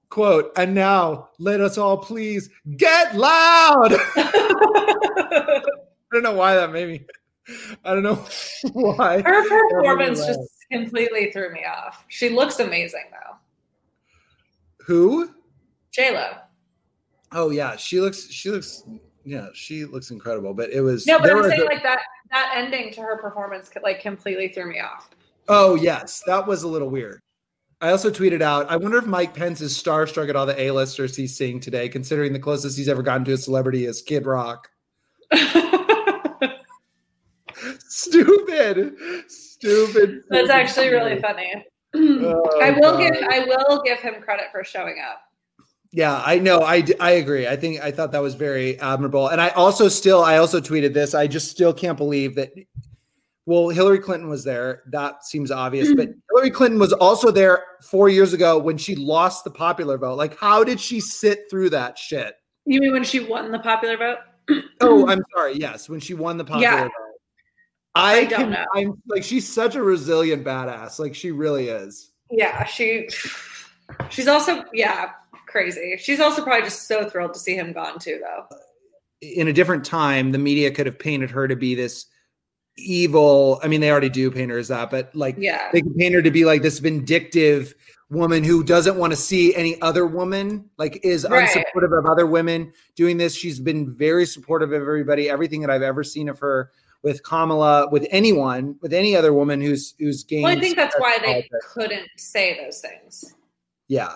[0.09, 5.61] "quote And now let us all please get loud." I
[6.11, 7.05] don't know why that made me.
[7.85, 8.25] I don't know
[8.73, 9.21] why.
[9.21, 12.03] Her performance just completely threw me off.
[12.09, 13.37] She looks amazing though.
[14.87, 15.29] Who?
[15.93, 16.31] J Lo.
[17.31, 18.29] Oh yeah, she looks.
[18.29, 18.83] She looks.
[19.23, 20.53] Yeah, she looks incredible.
[20.53, 22.01] But it was No, but I'm was saying like that
[22.33, 25.09] that ending to her performance like completely threw me off.
[25.47, 27.21] Oh yes, that was a little weird.
[27.79, 28.69] I also tweeted out.
[28.69, 32.31] I wonder if Mike Pence is starstruck at all the A-listers he's seeing today, considering
[32.31, 34.69] the closest he's ever gotten to a celebrity is Kid Rock.
[37.95, 38.95] Stupid,
[39.27, 40.23] stupid.
[40.29, 41.65] That's stupid, actually really funny.
[41.95, 42.99] Oh, I will God.
[42.99, 45.21] give I will give him credit for showing up.
[45.95, 46.61] Yeah, I know.
[46.61, 47.47] I, I agree.
[47.47, 49.27] I think I thought that was very admirable.
[49.27, 51.13] And I also still I also tweeted this.
[51.13, 52.51] I just still can't believe that
[53.45, 54.81] well, Hillary Clinton was there.
[54.87, 56.19] That seems obvious, but mm-hmm.
[56.31, 60.15] Hillary Clinton was also there 4 years ago when she lost the popular vote.
[60.15, 62.33] Like how did she sit through that shit?
[62.65, 64.17] You mean when she won the popular vote?
[64.81, 65.57] Oh, I'm sorry.
[65.57, 66.83] Yes, when she won the popular Yeah.
[66.85, 66.91] vote.
[67.93, 68.65] I, I don't can, know.
[68.73, 70.97] I'm like she's such a resilient badass.
[70.97, 72.13] Like she really is.
[72.31, 73.07] Yeah, she
[74.09, 75.11] she's also yeah,
[75.53, 75.95] crazy.
[75.97, 78.57] She's also probably just so thrilled to see him gone too though.
[79.21, 82.07] in a different time, the media could have painted her to be this
[82.77, 83.59] evil.
[83.63, 85.69] I mean, they already do paint her as that, but like Yeah.
[85.71, 87.73] they could paint her to be like this vindictive
[88.09, 91.47] woman who doesn't want to see any other woman, like is Right.
[91.47, 93.33] unsupportive of other women doing this.
[93.33, 96.71] She's been very supportive of everybody, everything that I've ever seen of her
[97.03, 100.43] with Kamala, with anyone, with any other woman who's who's gained.
[100.43, 101.73] Well, I think that's why they politics.
[101.73, 103.33] couldn't say those things.
[103.87, 104.15] Yeah,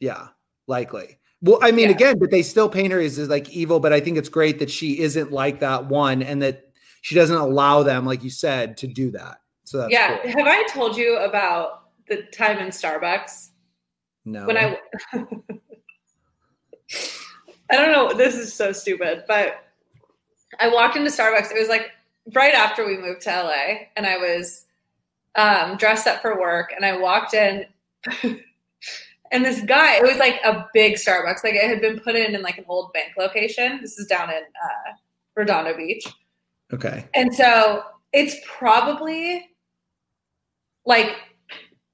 [0.00, 0.28] yeah,
[0.66, 1.18] likely.
[1.40, 1.94] Well, I mean, Yeah.
[1.96, 3.80] again, but they still paint her as, as like evil.
[3.80, 6.70] But I think it's great that she isn't like that one, and that
[7.02, 9.38] she doesn't allow them, like you said, to do that.
[9.64, 10.18] So that's yeah.
[10.22, 10.30] cool.
[10.32, 13.48] Have I told you about the time in Starbucks
[14.24, 14.78] No, when I
[17.70, 19.64] I don't know, this is so stupid, but
[20.60, 21.50] I walked into Starbucks.
[21.50, 21.90] It was like
[22.34, 24.66] right after we moved to LA and I was
[25.36, 27.64] um, dressed up for work and I walked in
[29.32, 31.42] And this guy, it was like a big Starbucks.
[31.42, 33.80] Like it had been put in in like an old bank location.
[33.80, 34.92] This is down in uh,
[35.34, 36.06] Redondo Beach.
[36.72, 37.06] Okay.
[37.14, 39.48] And so it's probably
[40.84, 41.16] like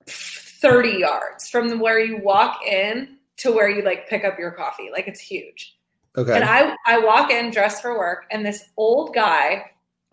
[0.09, 4.91] 30 yards from where you walk in to where you like pick up your coffee.
[4.93, 5.77] Like it's huge.
[6.17, 6.35] Okay.
[6.35, 9.71] And I I walk in dressed for work, and this old guy,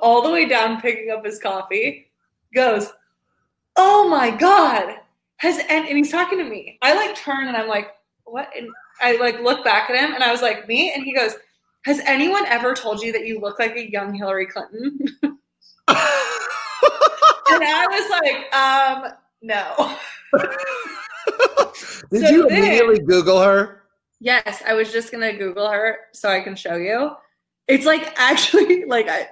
[0.00, 2.10] all the way down picking up his coffee,
[2.54, 2.90] goes,
[3.76, 4.96] "Oh my god!"
[5.38, 6.78] Has and, and he's talking to me.
[6.82, 7.88] I like turn and I'm like,
[8.24, 8.68] "What?" And
[9.00, 11.32] I like look back at him, and I was like, "Me?" And he goes,
[11.84, 15.36] "Has anyone ever told you that you look like a young Hillary Clinton?" and
[17.48, 19.12] I was like, "Um,
[19.42, 19.96] no."
[22.10, 23.78] Did So you then- immediately Google her?
[24.20, 27.10] Yes, I was just gonna Google her so I can show you.
[27.68, 29.28] It's like actually like I,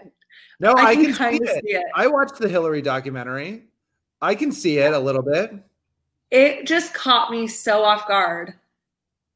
[0.59, 1.85] No, I I, can can, kind of see it.
[1.95, 3.65] I watched the Hillary documentary.
[4.21, 5.53] I can see it a little bit.
[6.31, 8.55] It just caught me so off guard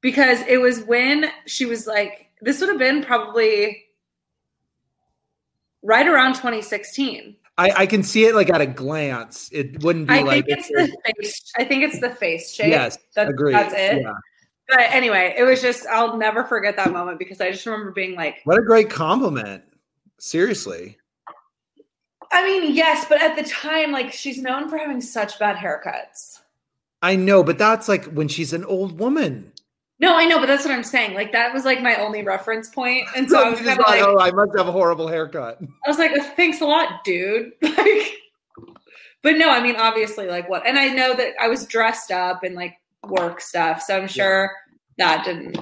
[0.01, 3.85] because it was when she was like, this would have been probably
[5.83, 7.37] right around 2016.
[7.57, 9.49] I, I can see it like at a glance.
[9.53, 11.53] It wouldn't be I like think it's the face.
[11.57, 12.69] I think it's the face shape.
[12.69, 13.53] yes, that, agree.
[13.53, 14.03] That's it.
[14.03, 14.13] Yeah.
[14.69, 18.17] But anyway, it was just I'll never forget that moment because I just remember being
[18.17, 19.63] like, What a great compliment.
[20.19, 20.99] Seriously.
[22.33, 26.41] I mean, yes, but at the time, like she's known for having such bad haircuts.
[27.05, 29.53] I know, but that's like when she's an old woman.
[30.01, 31.15] No, I know, but that's what I'm saying.
[31.15, 34.03] Like that was like my only reference point, and so I was kind of like,
[34.03, 35.59] oh, I must have a horrible haircut.
[35.61, 37.53] I was like, oh, thanks a lot, dude.
[37.63, 38.13] Like,
[39.23, 40.67] but no, I mean, obviously, like what?
[40.67, 42.75] And I know that I was dressed up and like
[43.07, 44.51] work stuff, so I'm sure
[44.99, 45.59] that didn't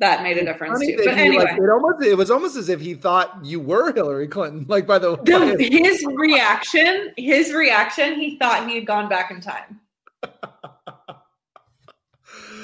[0.00, 0.96] that made a difference too.
[1.04, 3.92] But he, anyway, like, it almost it was almost as if he thought you were
[3.92, 4.66] Hillary Clinton.
[4.74, 5.70] Like by the, the, way.
[5.70, 9.80] his reaction, his reaction, he thought he had gone back in time.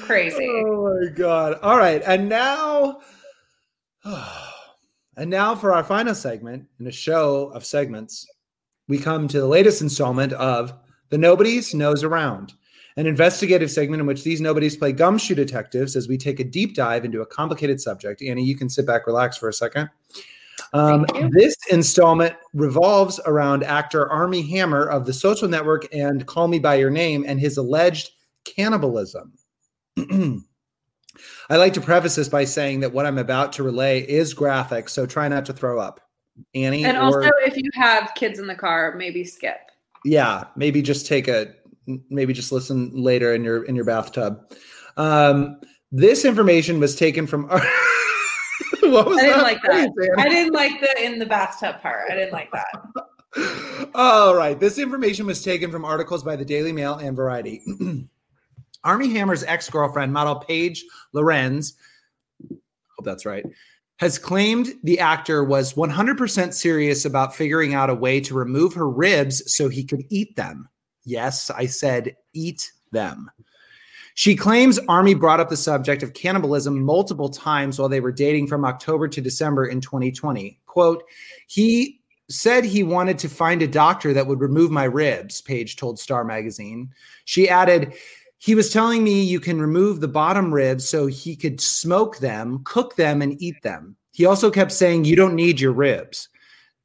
[0.01, 0.49] Crazy.
[0.49, 1.59] Oh my god.
[1.61, 2.01] All right.
[2.05, 3.01] And now
[5.17, 8.27] and now for our final segment in a show of segments,
[8.87, 10.73] we come to the latest installment of
[11.09, 12.53] The Nobodies Nose Around,
[12.97, 16.75] an investigative segment in which these nobodies play gumshoe detectives as we take a deep
[16.75, 18.21] dive into a complicated subject.
[18.21, 19.89] Annie, you can sit back, relax for a second.
[20.73, 26.59] Um, this installment revolves around actor Armie Hammer of The Social Network and Call Me
[26.59, 28.11] By Your Name and his alleged
[28.45, 29.33] cannibalism.
[29.97, 34.89] I like to preface this by saying that what I'm about to relay is graphic,
[34.89, 35.99] so try not to throw up.
[36.55, 39.57] Annie, And or also, if you have kids in the car, maybe skip.
[40.05, 41.53] yeah, maybe just take a
[42.09, 44.39] maybe just listen later in your in your bathtub.
[44.97, 45.59] Um,
[45.91, 47.43] this information was taken from.
[47.49, 49.43] what was I didn't that?
[49.43, 50.15] like that.
[50.17, 52.09] I didn't like the in the bathtub part.
[52.09, 53.89] I didn't like that.
[53.95, 54.59] All right.
[54.59, 57.61] This information was taken from articles by the Daily Mail and Variety.
[58.83, 61.73] Armie Hammer's ex girlfriend, model Paige Lorenze,
[62.49, 63.45] hope that's right,
[63.97, 68.89] has claimed the actor was 100% serious about figuring out a way to remove her
[68.89, 70.67] ribs so he could eat them.
[71.03, 73.29] Yes, I said eat them.
[74.13, 78.47] She claims Armie brought up the subject of cannibalism multiple times while they were dating
[78.47, 80.59] from October to December in 2020.
[80.65, 81.03] Quote,
[81.47, 85.99] he said he wanted to find a doctor that would remove my ribs, Paige told
[85.99, 86.89] Star Magazine.
[87.25, 87.93] She added,
[88.41, 92.61] he was telling me you can remove the bottom ribs so he could smoke them,
[92.63, 93.95] cook them, and eat them.
[94.13, 96.27] He also kept saying, You don't need your ribs.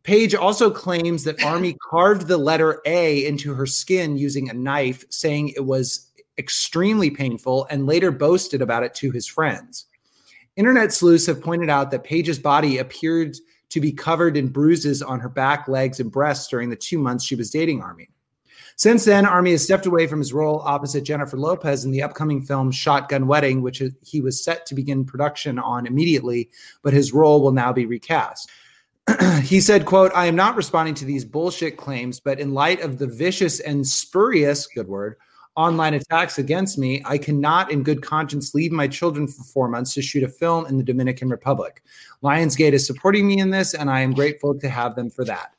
[0.02, 5.02] Paige also claims that Armie carved the letter A into her skin using a knife,
[5.08, 9.86] saying it was extremely painful, and later boasted about it to his friends.
[10.56, 13.34] Internet sleuths have pointed out that Paige's body appeared
[13.70, 17.24] to be covered in bruises on her back, legs, and breasts during the two months
[17.24, 18.10] she was dating Armie.
[18.76, 22.42] Since then, Armie has stepped away from his role opposite Jennifer Lopez in the upcoming
[22.42, 26.50] film Shotgun Wedding, which he was set to begin production on immediately,
[26.82, 28.50] but his role will now be recast.
[29.42, 32.98] he said, quote, I am not responding to these bullshit claims, but in light of
[32.98, 35.16] the vicious and spurious, good word,
[35.56, 39.94] online attacks against me, I cannot in good conscience leave my children for four months
[39.94, 41.82] to shoot a film in the Dominican Republic.
[42.22, 45.55] Lionsgate is supporting me in this, and I am grateful to have them for that.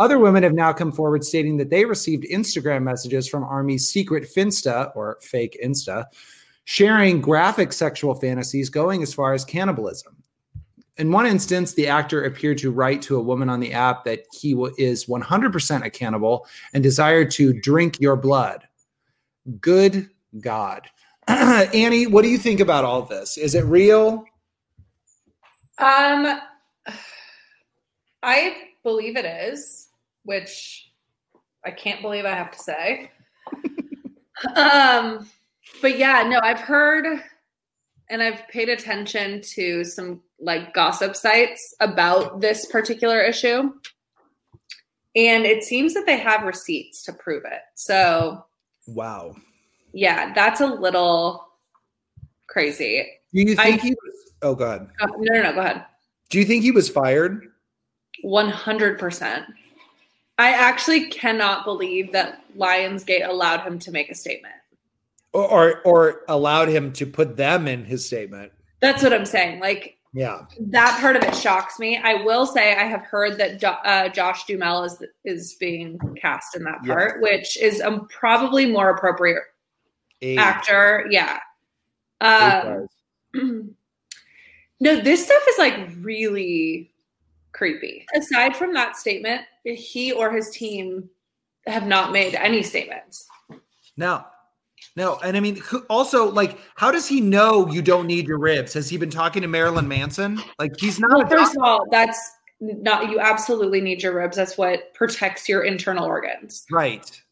[0.00, 4.26] Other women have now come forward stating that they received Instagram messages from Armie's secret
[4.34, 6.06] Finsta or fake Insta,
[6.64, 10.16] sharing graphic sexual fantasies going as far as cannibalism.
[10.96, 14.24] In one instance, the actor appeared to write to a woman on the app that
[14.32, 18.66] he is 100% a cannibal and desired to drink your blood.
[19.60, 20.08] Good
[20.40, 20.88] God.
[21.28, 23.36] Annie, what do you think about all this?
[23.36, 24.24] Is it real?
[25.76, 26.40] Um,
[28.22, 29.88] I believe it is,
[30.30, 30.92] which
[31.66, 33.10] I can't believe I have to say.
[34.54, 35.28] um,
[35.82, 37.04] but yeah, no, I've heard
[38.08, 43.72] and I've paid attention to some like gossip sites about this particular issue.
[45.16, 47.62] And it seems that they have receipts to prove it.
[47.74, 48.46] So,
[48.86, 49.34] wow.
[49.92, 51.44] Yeah, that's a little
[52.46, 53.04] crazy.
[53.34, 54.32] Do you think I, he was?
[54.42, 54.90] Oh, God.
[55.00, 55.52] Uh, no, no, no.
[55.54, 55.86] Go ahead.
[56.28, 57.48] Do you think he was fired?
[58.24, 59.46] 100%.
[60.40, 64.54] I actually cannot believe that Lionsgate allowed him to make a statement.
[65.34, 68.50] Or, or, or allowed him to put them in his statement.
[68.80, 69.60] That's what I'm saying.
[69.60, 71.98] Like, yeah, that part of it shocks me.
[72.02, 76.64] I will say I have heard that uh, Josh Duhamel is is being cast in
[76.64, 77.20] that part, yeah.
[77.20, 79.42] which is um, probably more appropriate
[80.22, 80.38] Age.
[80.38, 81.06] actor.
[81.10, 81.38] Yeah.
[82.22, 82.88] Um,
[84.80, 86.90] no, this stuff is like really
[87.60, 88.06] creepy.
[88.16, 91.10] Aside from that statement, he or his team
[91.66, 93.28] have not made any statements.
[93.98, 94.24] No.
[94.96, 98.72] No, and I mean, also, like, how does he know you don't need your ribs?
[98.72, 100.42] Has he been talking to Marilyn Manson?
[100.58, 101.10] Like, he's not.
[101.12, 102.18] Well, first of all, that's
[102.60, 103.10] not.
[103.10, 104.36] You absolutely need your ribs.
[104.36, 106.64] That's what protects your internal organs.
[106.72, 107.22] Right.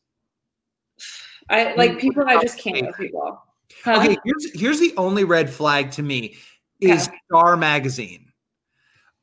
[1.48, 2.22] I like people.
[2.28, 3.42] I just can't with people.
[3.82, 3.96] Huh?
[4.02, 6.36] Okay, here's here's the only red flag to me
[6.80, 8.27] is Star Magazine.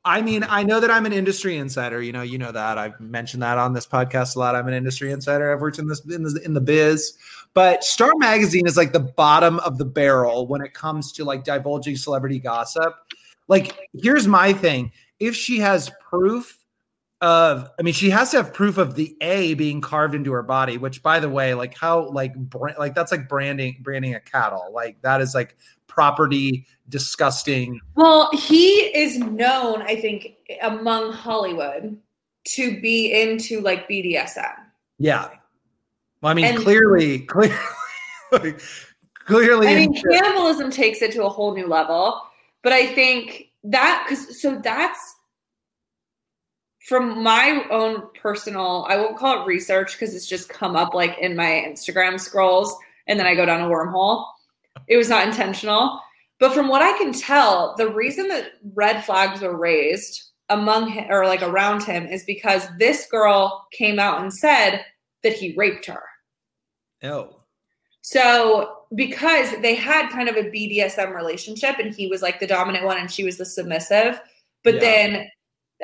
[0.06, 2.00] I mean, I know that I'm an industry insider.
[2.00, 4.54] You know, you know that I've mentioned that on this podcast a lot.
[4.54, 5.52] I'm an industry insider.
[5.52, 7.18] I've worked in this in the, in the biz,
[7.54, 11.42] but Star Magazine is like the bottom of the barrel when it comes to like
[11.42, 12.94] divulging celebrity gossip.
[13.48, 16.56] Like, here's my thing: if she has proof
[17.20, 20.44] of, I mean, she has to have proof of the A being carved into her
[20.44, 20.78] body.
[20.78, 24.70] Which, by the way, like how like brand, like that's like branding branding a cattle.
[24.72, 25.56] Like that is like
[25.96, 27.80] property disgusting.
[27.96, 31.98] Well, he is known, I think, among Hollywood
[32.48, 34.54] to be into like BDSM.
[34.98, 35.30] Yeah.
[36.20, 37.56] Well, I mean, and, clearly, clearly,
[39.24, 39.68] clearly.
[39.68, 42.20] I mean, cannibalism takes it to a whole new level.
[42.62, 45.16] But I think that because so that's
[46.86, 51.18] from my own personal, I won't call it research because it's just come up like
[51.18, 52.76] in my Instagram scrolls
[53.06, 54.26] and then I go down a wormhole.
[54.88, 56.00] It was not intentional.
[56.38, 61.06] But from what I can tell, the reason that red flags were raised among him
[61.10, 64.84] or like around him is because this girl came out and said
[65.22, 66.02] that he raped her.
[67.02, 67.40] Oh.
[68.02, 72.84] So because they had kind of a BDSM relationship and he was like the dominant
[72.84, 74.20] one and she was the submissive,
[74.62, 74.80] but yeah.
[74.80, 75.30] then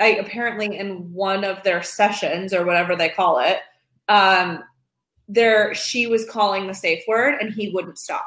[0.01, 3.59] I apparently in one of their sessions or whatever they call it,
[4.09, 4.63] um,
[5.29, 8.27] there she was calling the safe word and he wouldn't stop.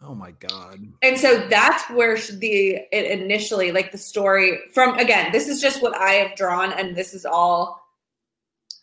[0.00, 0.86] Oh my god.
[1.02, 5.82] And so that's where the it initially like the story from again, this is just
[5.82, 7.80] what I have drawn and this is all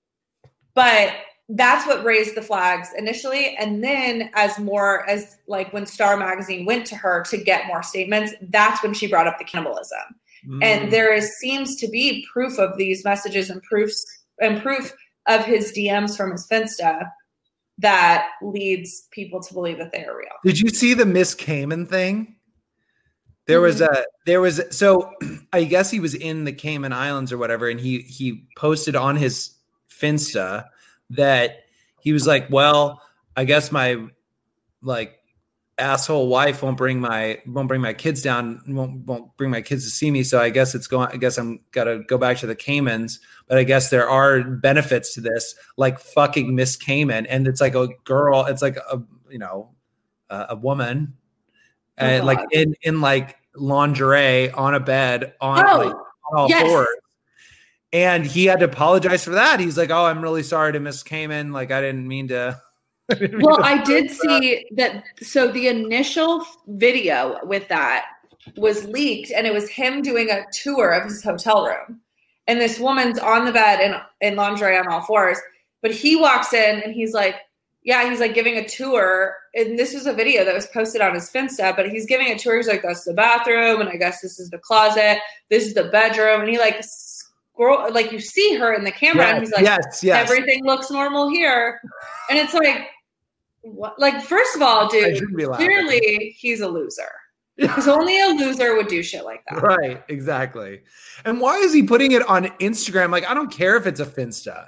[0.74, 1.14] but
[1.50, 6.66] that's what raised the flags initially and then as more as like when Star magazine
[6.66, 10.00] went to her to get more statements, that's when she brought up the cannibalism.
[10.48, 10.64] Mm.
[10.64, 14.06] And there is seems to be proof of these messages and proofs
[14.40, 14.94] and proof
[15.28, 17.10] of his DMs from his Finsta
[17.80, 20.30] that leads people to believe that they are real.
[20.44, 22.36] Did you see the Miss Cayman thing?
[23.46, 23.94] There was mm-hmm.
[23.94, 25.12] a there was so
[25.54, 29.16] I guess he was in the Cayman Islands or whatever, and he he posted on
[29.16, 29.56] his
[29.90, 30.66] Finsta
[31.12, 31.64] that
[32.00, 33.02] he was like, Well,
[33.36, 34.08] I guess my
[34.82, 35.20] like
[35.80, 39.84] asshole wife won't bring my won't bring my kids down won't won't bring my kids
[39.84, 40.24] to see me.
[40.24, 43.20] So i guess it's going i guess i'm gotta go back to the caymans.
[43.48, 47.26] But i guess there are benefits to this like fucking miss cayman.
[47.26, 49.72] And it's like a girl it's like a you know
[50.30, 51.14] a, a woman
[52.00, 56.50] oh, and like in in like lingerie on a bed on, oh, like, on all
[56.50, 56.68] yes.
[56.68, 56.88] fours.
[57.92, 59.60] And he had to apologize for that.
[59.60, 61.52] He's like oh i'm really sorry to miss cayman.
[61.52, 62.62] Like i didn't mean to
[63.40, 65.04] well, I did uh, see that.
[65.22, 68.06] So the initial video with that
[68.56, 72.02] was leaked, and it was him doing a tour of his hotel room.
[72.48, 73.96] And this woman's on the bed in,
[74.28, 75.38] in lingerie on all fours.
[75.82, 77.36] But he walks in and he's like,
[77.84, 79.36] yeah, he's like giving a tour.
[79.54, 82.38] And this was a video that was posted on his Finsta, but he's giving a
[82.38, 82.58] tour.
[82.58, 83.82] He's like, that's the bathroom.
[83.82, 85.20] And I guess this is the closet.
[85.50, 86.42] This is the bedroom.
[86.42, 86.84] And he like
[87.54, 89.26] scroll, like you see her in the camera.
[89.26, 90.30] Yes, and he's like, yes, yes.
[90.30, 91.80] everything looks normal here.
[92.30, 92.88] And it's like,
[93.62, 93.98] what?
[94.00, 95.24] Like, first of all, dude,
[95.54, 97.04] clearly he's a loser.
[97.56, 99.62] Because only a loser would do shit like that.
[99.62, 100.82] Right, exactly.
[101.24, 103.12] And why is he putting it on Instagram?
[103.12, 104.66] Like, I don't care if it's a Finsta.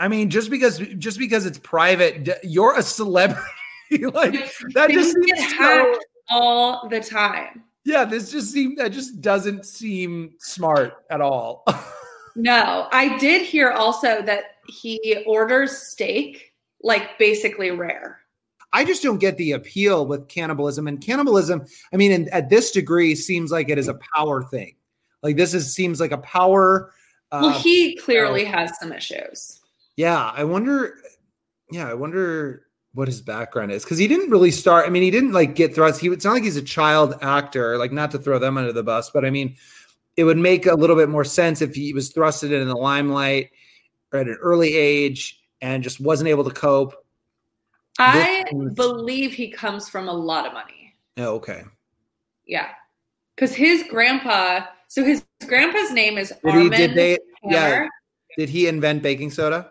[0.00, 3.40] I mean, just because just because it's private, you're a celebrity.
[4.12, 6.00] like that just seems so,
[6.30, 7.62] all the time.
[7.84, 11.64] Yeah, this just seems that just doesn't seem smart at all.
[12.36, 16.52] no, I did hear also that he orders steak
[16.82, 18.20] like basically rare.
[18.72, 20.86] I just don't get the appeal with cannibalism.
[20.86, 24.76] And cannibalism, I mean, in, at this degree, seems like it is a power thing.
[25.22, 26.92] Like this is seems like a power.
[27.32, 29.60] Uh, well, he clearly has some issues.
[29.96, 30.94] Yeah, I wonder.
[31.70, 34.86] Yeah, I wonder what his background is because he didn't really start.
[34.86, 36.00] I mean, he didn't like get thrust.
[36.00, 37.76] He it's not like he's a child actor.
[37.76, 39.56] Like not to throw them under the bus, but I mean,
[40.16, 43.50] it would make a little bit more sense if he was thrusted in the limelight
[44.12, 46.94] at an early age and just wasn't able to cope.
[47.98, 48.44] I
[48.74, 50.94] believe he comes from a lot of money.
[51.16, 51.62] Oh, okay.
[52.46, 52.68] Yeah,
[53.34, 54.66] because his grandpa.
[54.88, 56.74] So his grandpa's name is did Armand.
[56.74, 57.18] He, did they?
[57.44, 57.86] Yeah.
[58.36, 59.70] Did he invent baking soda?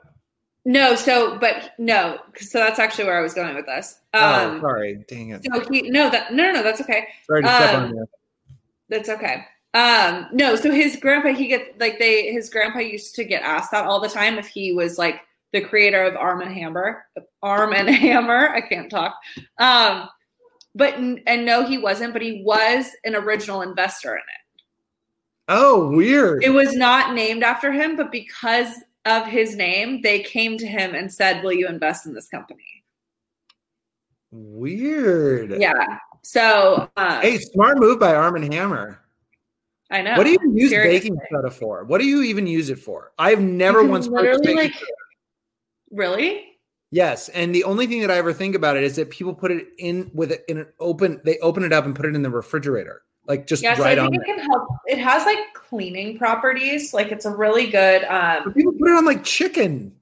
[0.65, 3.99] No, so but no, so that's actually where I was going with this.
[4.13, 5.45] Um, oh, sorry, dang it.
[5.45, 7.07] So he no that no no no that's okay.
[7.25, 8.05] Sorry to step Um, on you.
[8.89, 9.45] That's okay.
[9.73, 13.71] Um, no, so his grandpa, he get like they his grandpa used to get asked
[13.71, 15.21] that all the time if he was like
[15.53, 17.05] the creator of Arm and Hammer,
[17.41, 18.49] Arm and Hammer.
[18.49, 19.15] I can't talk.
[19.59, 20.09] Um,
[20.73, 24.63] but and no, he wasn't, but he was an original investor in it.
[25.49, 26.43] Oh, weird.
[26.43, 30.95] It was not named after him, but because of his name, they came to him
[30.95, 32.63] and said, "Will you invest in this company?"
[34.31, 35.59] weird.
[35.59, 35.97] Yeah.
[36.21, 38.99] So, um, Hey, smart move by Arm and Hammer.
[39.91, 40.15] I know.
[40.17, 41.09] What do you use Seriously.
[41.09, 41.83] baking soda for?
[41.83, 43.11] What do you even use it for?
[43.17, 44.85] I've never once literally, baking like- soda.
[45.91, 46.45] Really?
[46.91, 49.51] Yes, and the only thing that I ever think about it is that people put
[49.51, 51.21] it in with it in an open.
[51.23, 54.01] They open it up and put it in the refrigerator, like just Yes, right I
[54.05, 54.35] on think there.
[54.35, 54.67] it can help.
[54.87, 56.91] It has like cleaning properties.
[56.93, 58.03] Like it's a really good.
[58.05, 59.93] Um, But people put it on like chicken.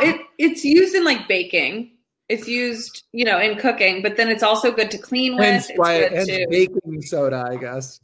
[0.00, 1.92] it it's used in like baking.
[2.28, 5.44] It's used, you know, in cooking, but then it's also good to clean with.
[5.44, 8.00] Hence It's why good hence to- baking soda, I guess.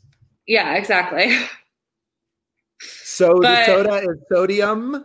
[0.46, 1.36] Yeah, exactly.
[2.80, 5.04] So But- soda is sodium.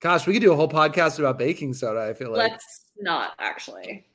[0.00, 2.00] Gosh, we could do a whole podcast about baking soda.
[2.08, 4.06] I feel like Let's not actually.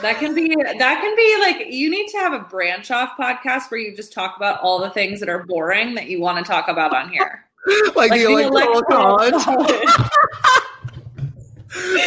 [0.00, 3.70] That can be that can be like you need to have a branch off podcast
[3.70, 6.44] where you just talk about all the things that are boring that you want to
[6.50, 7.46] talk about on here.
[7.96, 9.34] like, the electoral college.
[9.42, 9.88] college.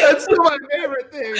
[0.02, 1.36] That's still my favorite thing.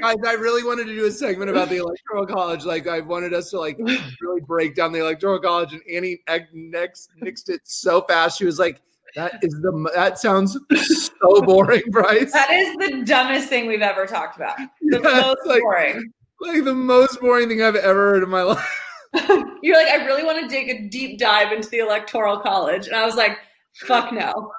[0.00, 2.64] Guys, I really wanted to do a segment about the electoral college.
[2.64, 6.22] Like I wanted us to like really break down the electoral college and Annie
[6.52, 8.38] next nixed it so fast.
[8.38, 8.80] She was like,
[9.16, 12.32] that is the that sounds so boring, Bryce.
[12.32, 14.56] That is the dumbest thing we've ever talked about.
[14.82, 16.12] The Yeah, most like- boring.
[16.42, 18.86] Like the most boring thing I've ever heard in my life.
[19.62, 22.86] You're like, I really want to dig a deep dive into the electoral college.
[22.86, 23.36] And I was like,
[23.74, 24.50] fuck no.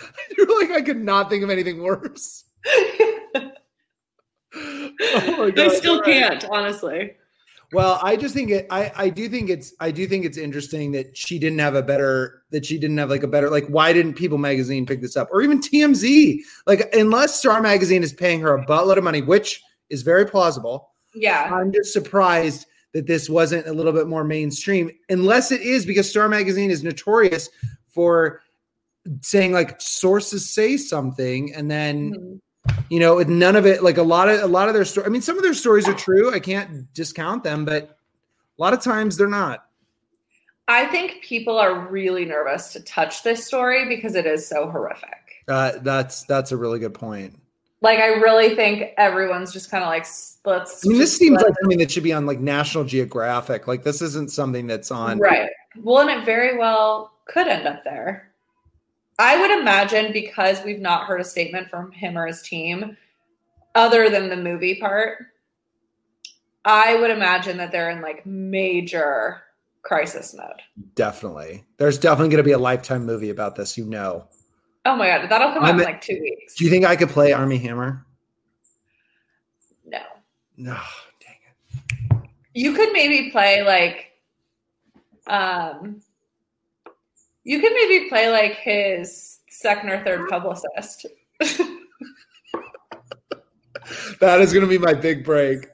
[0.36, 2.44] You're like, I could not think of anything worse.
[4.58, 6.04] Oh my I still right.
[6.06, 7.12] can't, honestly.
[7.72, 8.66] Well, I just think it.
[8.70, 9.74] I I do think it's.
[9.80, 12.42] I do think it's interesting that she didn't have a better.
[12.52, 13.50] That she didn't have like a better.
[13.50, 16.38] Like, why didn't People Magazine pick this up, or even TMZ?
[16.66, 20.90] Like, unless Star Magazine is paying her a buttload of money, which is very plausible.
[21.14, 21.50] Yeah.
[21.52, 26.08] I'm just surprised that this wasn't a little bit more mainstream, unless it is because
[26.08, 27.48] Star Magazine is notorious
[27.88, 28.42] for
[29.22, 32.40] saying like sources say something and then Mhm.
[32.90, 35.06] you know with none of it like a lot of a lot of their story
[35.06, 37.82] i mean some of their stories are true i can't discount them but
[38.58, 39.62] a lot of times they're not
[40.68, 45.44] I think people are really nervous to touch this story because it is so horrific.
[45.46, 47.38] uh, that's that's a really good point
[47.82, 50.06] Like, I really think everyone's just kind of like,
[50.44, 50.84] let's.
[50.84, 54.02] i mean this seems like something that should be on like national geographic like this
[54.02, 55.50] isn't something that's on Right.
[55.84, 58.32] Well, and it very well could end up there.
[59.18, 62.96] I would imagine because we've not heard a statement from him or his team,
[63.74, 65.18] other than the movie part,
[66.64, 69.42] I would imagine that they're in like major
[69.82, 70.60] crisis mode.
[70.96, 74.26] definitely there's definitely going to be a lifetime movie about this you know
[74.84, 76.56] Oh my god, that'll come out I'm- in like two weeks.
[76.56, 78.04] do you think i could play armie hammer
[79.86, 80.00] no.
[80.56, 80.76] no
[81.20, 84.10] dang it You could maybe play like
[85.28, 86.00] um
[87.46, 91.06] you could maybe play like his second or third publicist.
[94.20, 95.68] that is going to be my big break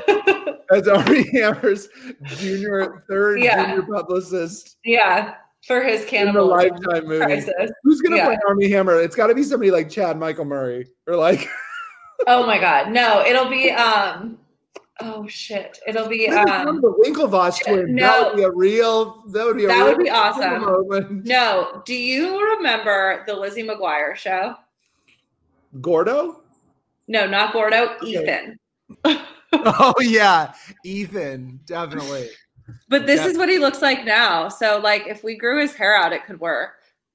[0.72, 1.88] as armie hammer's
[2.24, 3.74] junior third Yeah.
[3.74, 5.34] junior publicist yeah,
[5.66, 7.70] for his cannibalism lifetime movie crisis.
[7.82, 8.26] who's going to Yeah.
[8.26, 11.48] play armie hammer it's got to be somebody like chad michael murray or like
[12.26, 13.24] Oh my god, no!
[13.24, 14.38] It'll be um.
[15.00, 15.78] Oh shit!
[15.86, 16.80] It'll be Maybe one of um.
[16.80, 17.88] the Winklevoss twins.
[17.90, 18.02] no.
[18.02, 19.22] That would be a real.
[19.28, 20.60] That would be a That real would be awesome.
[20.62, 21.24] moment.
[21.24, 24.54] No, do you remember the Lizzie McGuire show?
[25.80, 26.42] Gordo.
[27.06, 27.94] No, not Gordo.
[28.02, 28.06] Okay.
[28.06, 28.58] Ethan.
[29.52, 30.52] Oh yeah,
[30.84, 32.28] Ethan, definitely,
[32.90, 33.28] But this Yeah.
[33.28, 34.48] is what he looks like now.
[34.50, 36.74] So like, if we grew his hair out, it could work.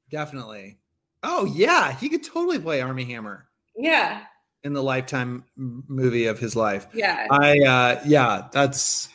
[0.09, 0.79] definitely.
[1.21, 3.47] Oh yeah, he could totally play Armie Hammer.
[3.77, 4.23] Yeah.
[4.63, 6.87] In the lifetime movie of his life.
[6.93, 7.27] Yeah.
[7.31, 9.09] I uh yeah, that's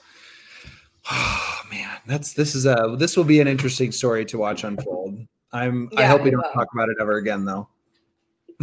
[1.10, 5.18] oh man, that's this is a this will be an interesting story to watch unfold.
[5.52, 6.52] I'm I hope we don't will.
[6.52, 7.68] talk about it ever again though.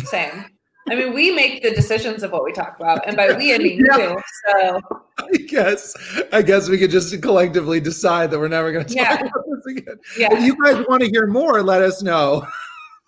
[0.05, 0.45] Same.
[0.87, 3.57] I mean, we make the decisions of what we talk about, and by we I
[3.57, 3.97] mean Yeah.
[4.13, 4.21] you.
[4.51, 4.81] So
[5.17, 5.95] I guess
[6.31, 9.13] I guess we could just collectively decide that we're never gonna talk Yeah.
[9.15, 9.95] about this again.
[10.11, 12.45] If yeah, you guys want to hear more, let us know.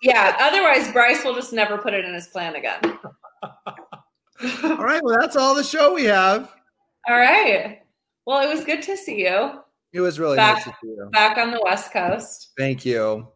[0.02, 0.34] yeah.
[0.40, 2.80] Otherwise, Bryce will just never put it in his plan again.
[3.42, 6.52] All right, well that's all the show we have.
[7.08, 7.80] All right.
[8.26, 9.52] Well, it was good to see you
[9.92, 11.08] It was really Back- nice to see you.
[11.12, 12.50] back on the West Coast.
[12.58, 13.26] Thank you.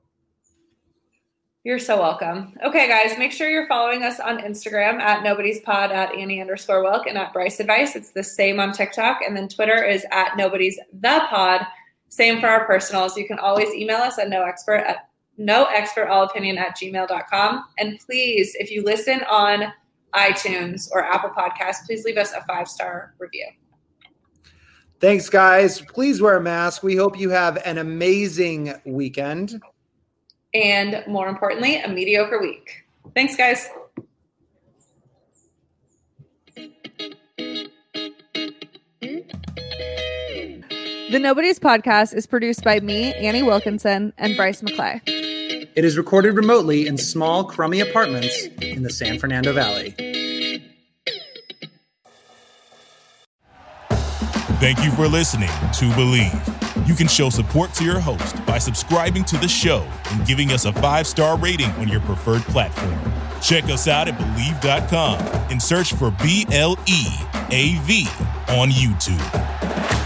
[1.65, 2.55] You're so welcome.
[2.65, 6.83] Okay, guys, make sure you're following us on Instagram at nobody's pod at Annie underscore
[6.83, 7.95] Wilk and at Bryce Advice.
[7.95, 9.21] It's the same on TikTok.
[9.27, 11.65] And then Twitter is at nobody's the pod.
[12.09, 13.17] Same for our personals.
[13.17, 17.65] You can always email us at no expert at no expert all opinion at gmail.com.
[17.79, 19.73] And please, if you listen on
[20.15, 23.47] iTunes or Apple Podcasts, please leave us a five star review.
[25.01, 25.81] Thanks, guys.
[25.81, 26.83] Please wear a mask.
[26.83, 29.61] We hope you have an amazing weekend.
[30.55, 32.85] And more importantly, a mediocre week.
[33.15, 33.69] Thanks, guys.
[41.11, 45.32] The Nobody's podcast is produced by me, Annie Wilkinson, and Bryce McClay.
[45.75, 49.95] It is recorded remotely in small, crummy apartments in the San Fernando Valley.
[54.61, 56.87] Thank you for listening to Bleav.
[56.87, 60.67] You can show support to your host by subscribing to the show and giving us
[60.67, 62.99] a five star rating on your preferred platform.
[63.41, 65.19] Check us out at Bleav.com
[65.51, 67.07] and search for B L E
[67.51, 68.07] A V
[68.51, 70.02] on YouTube.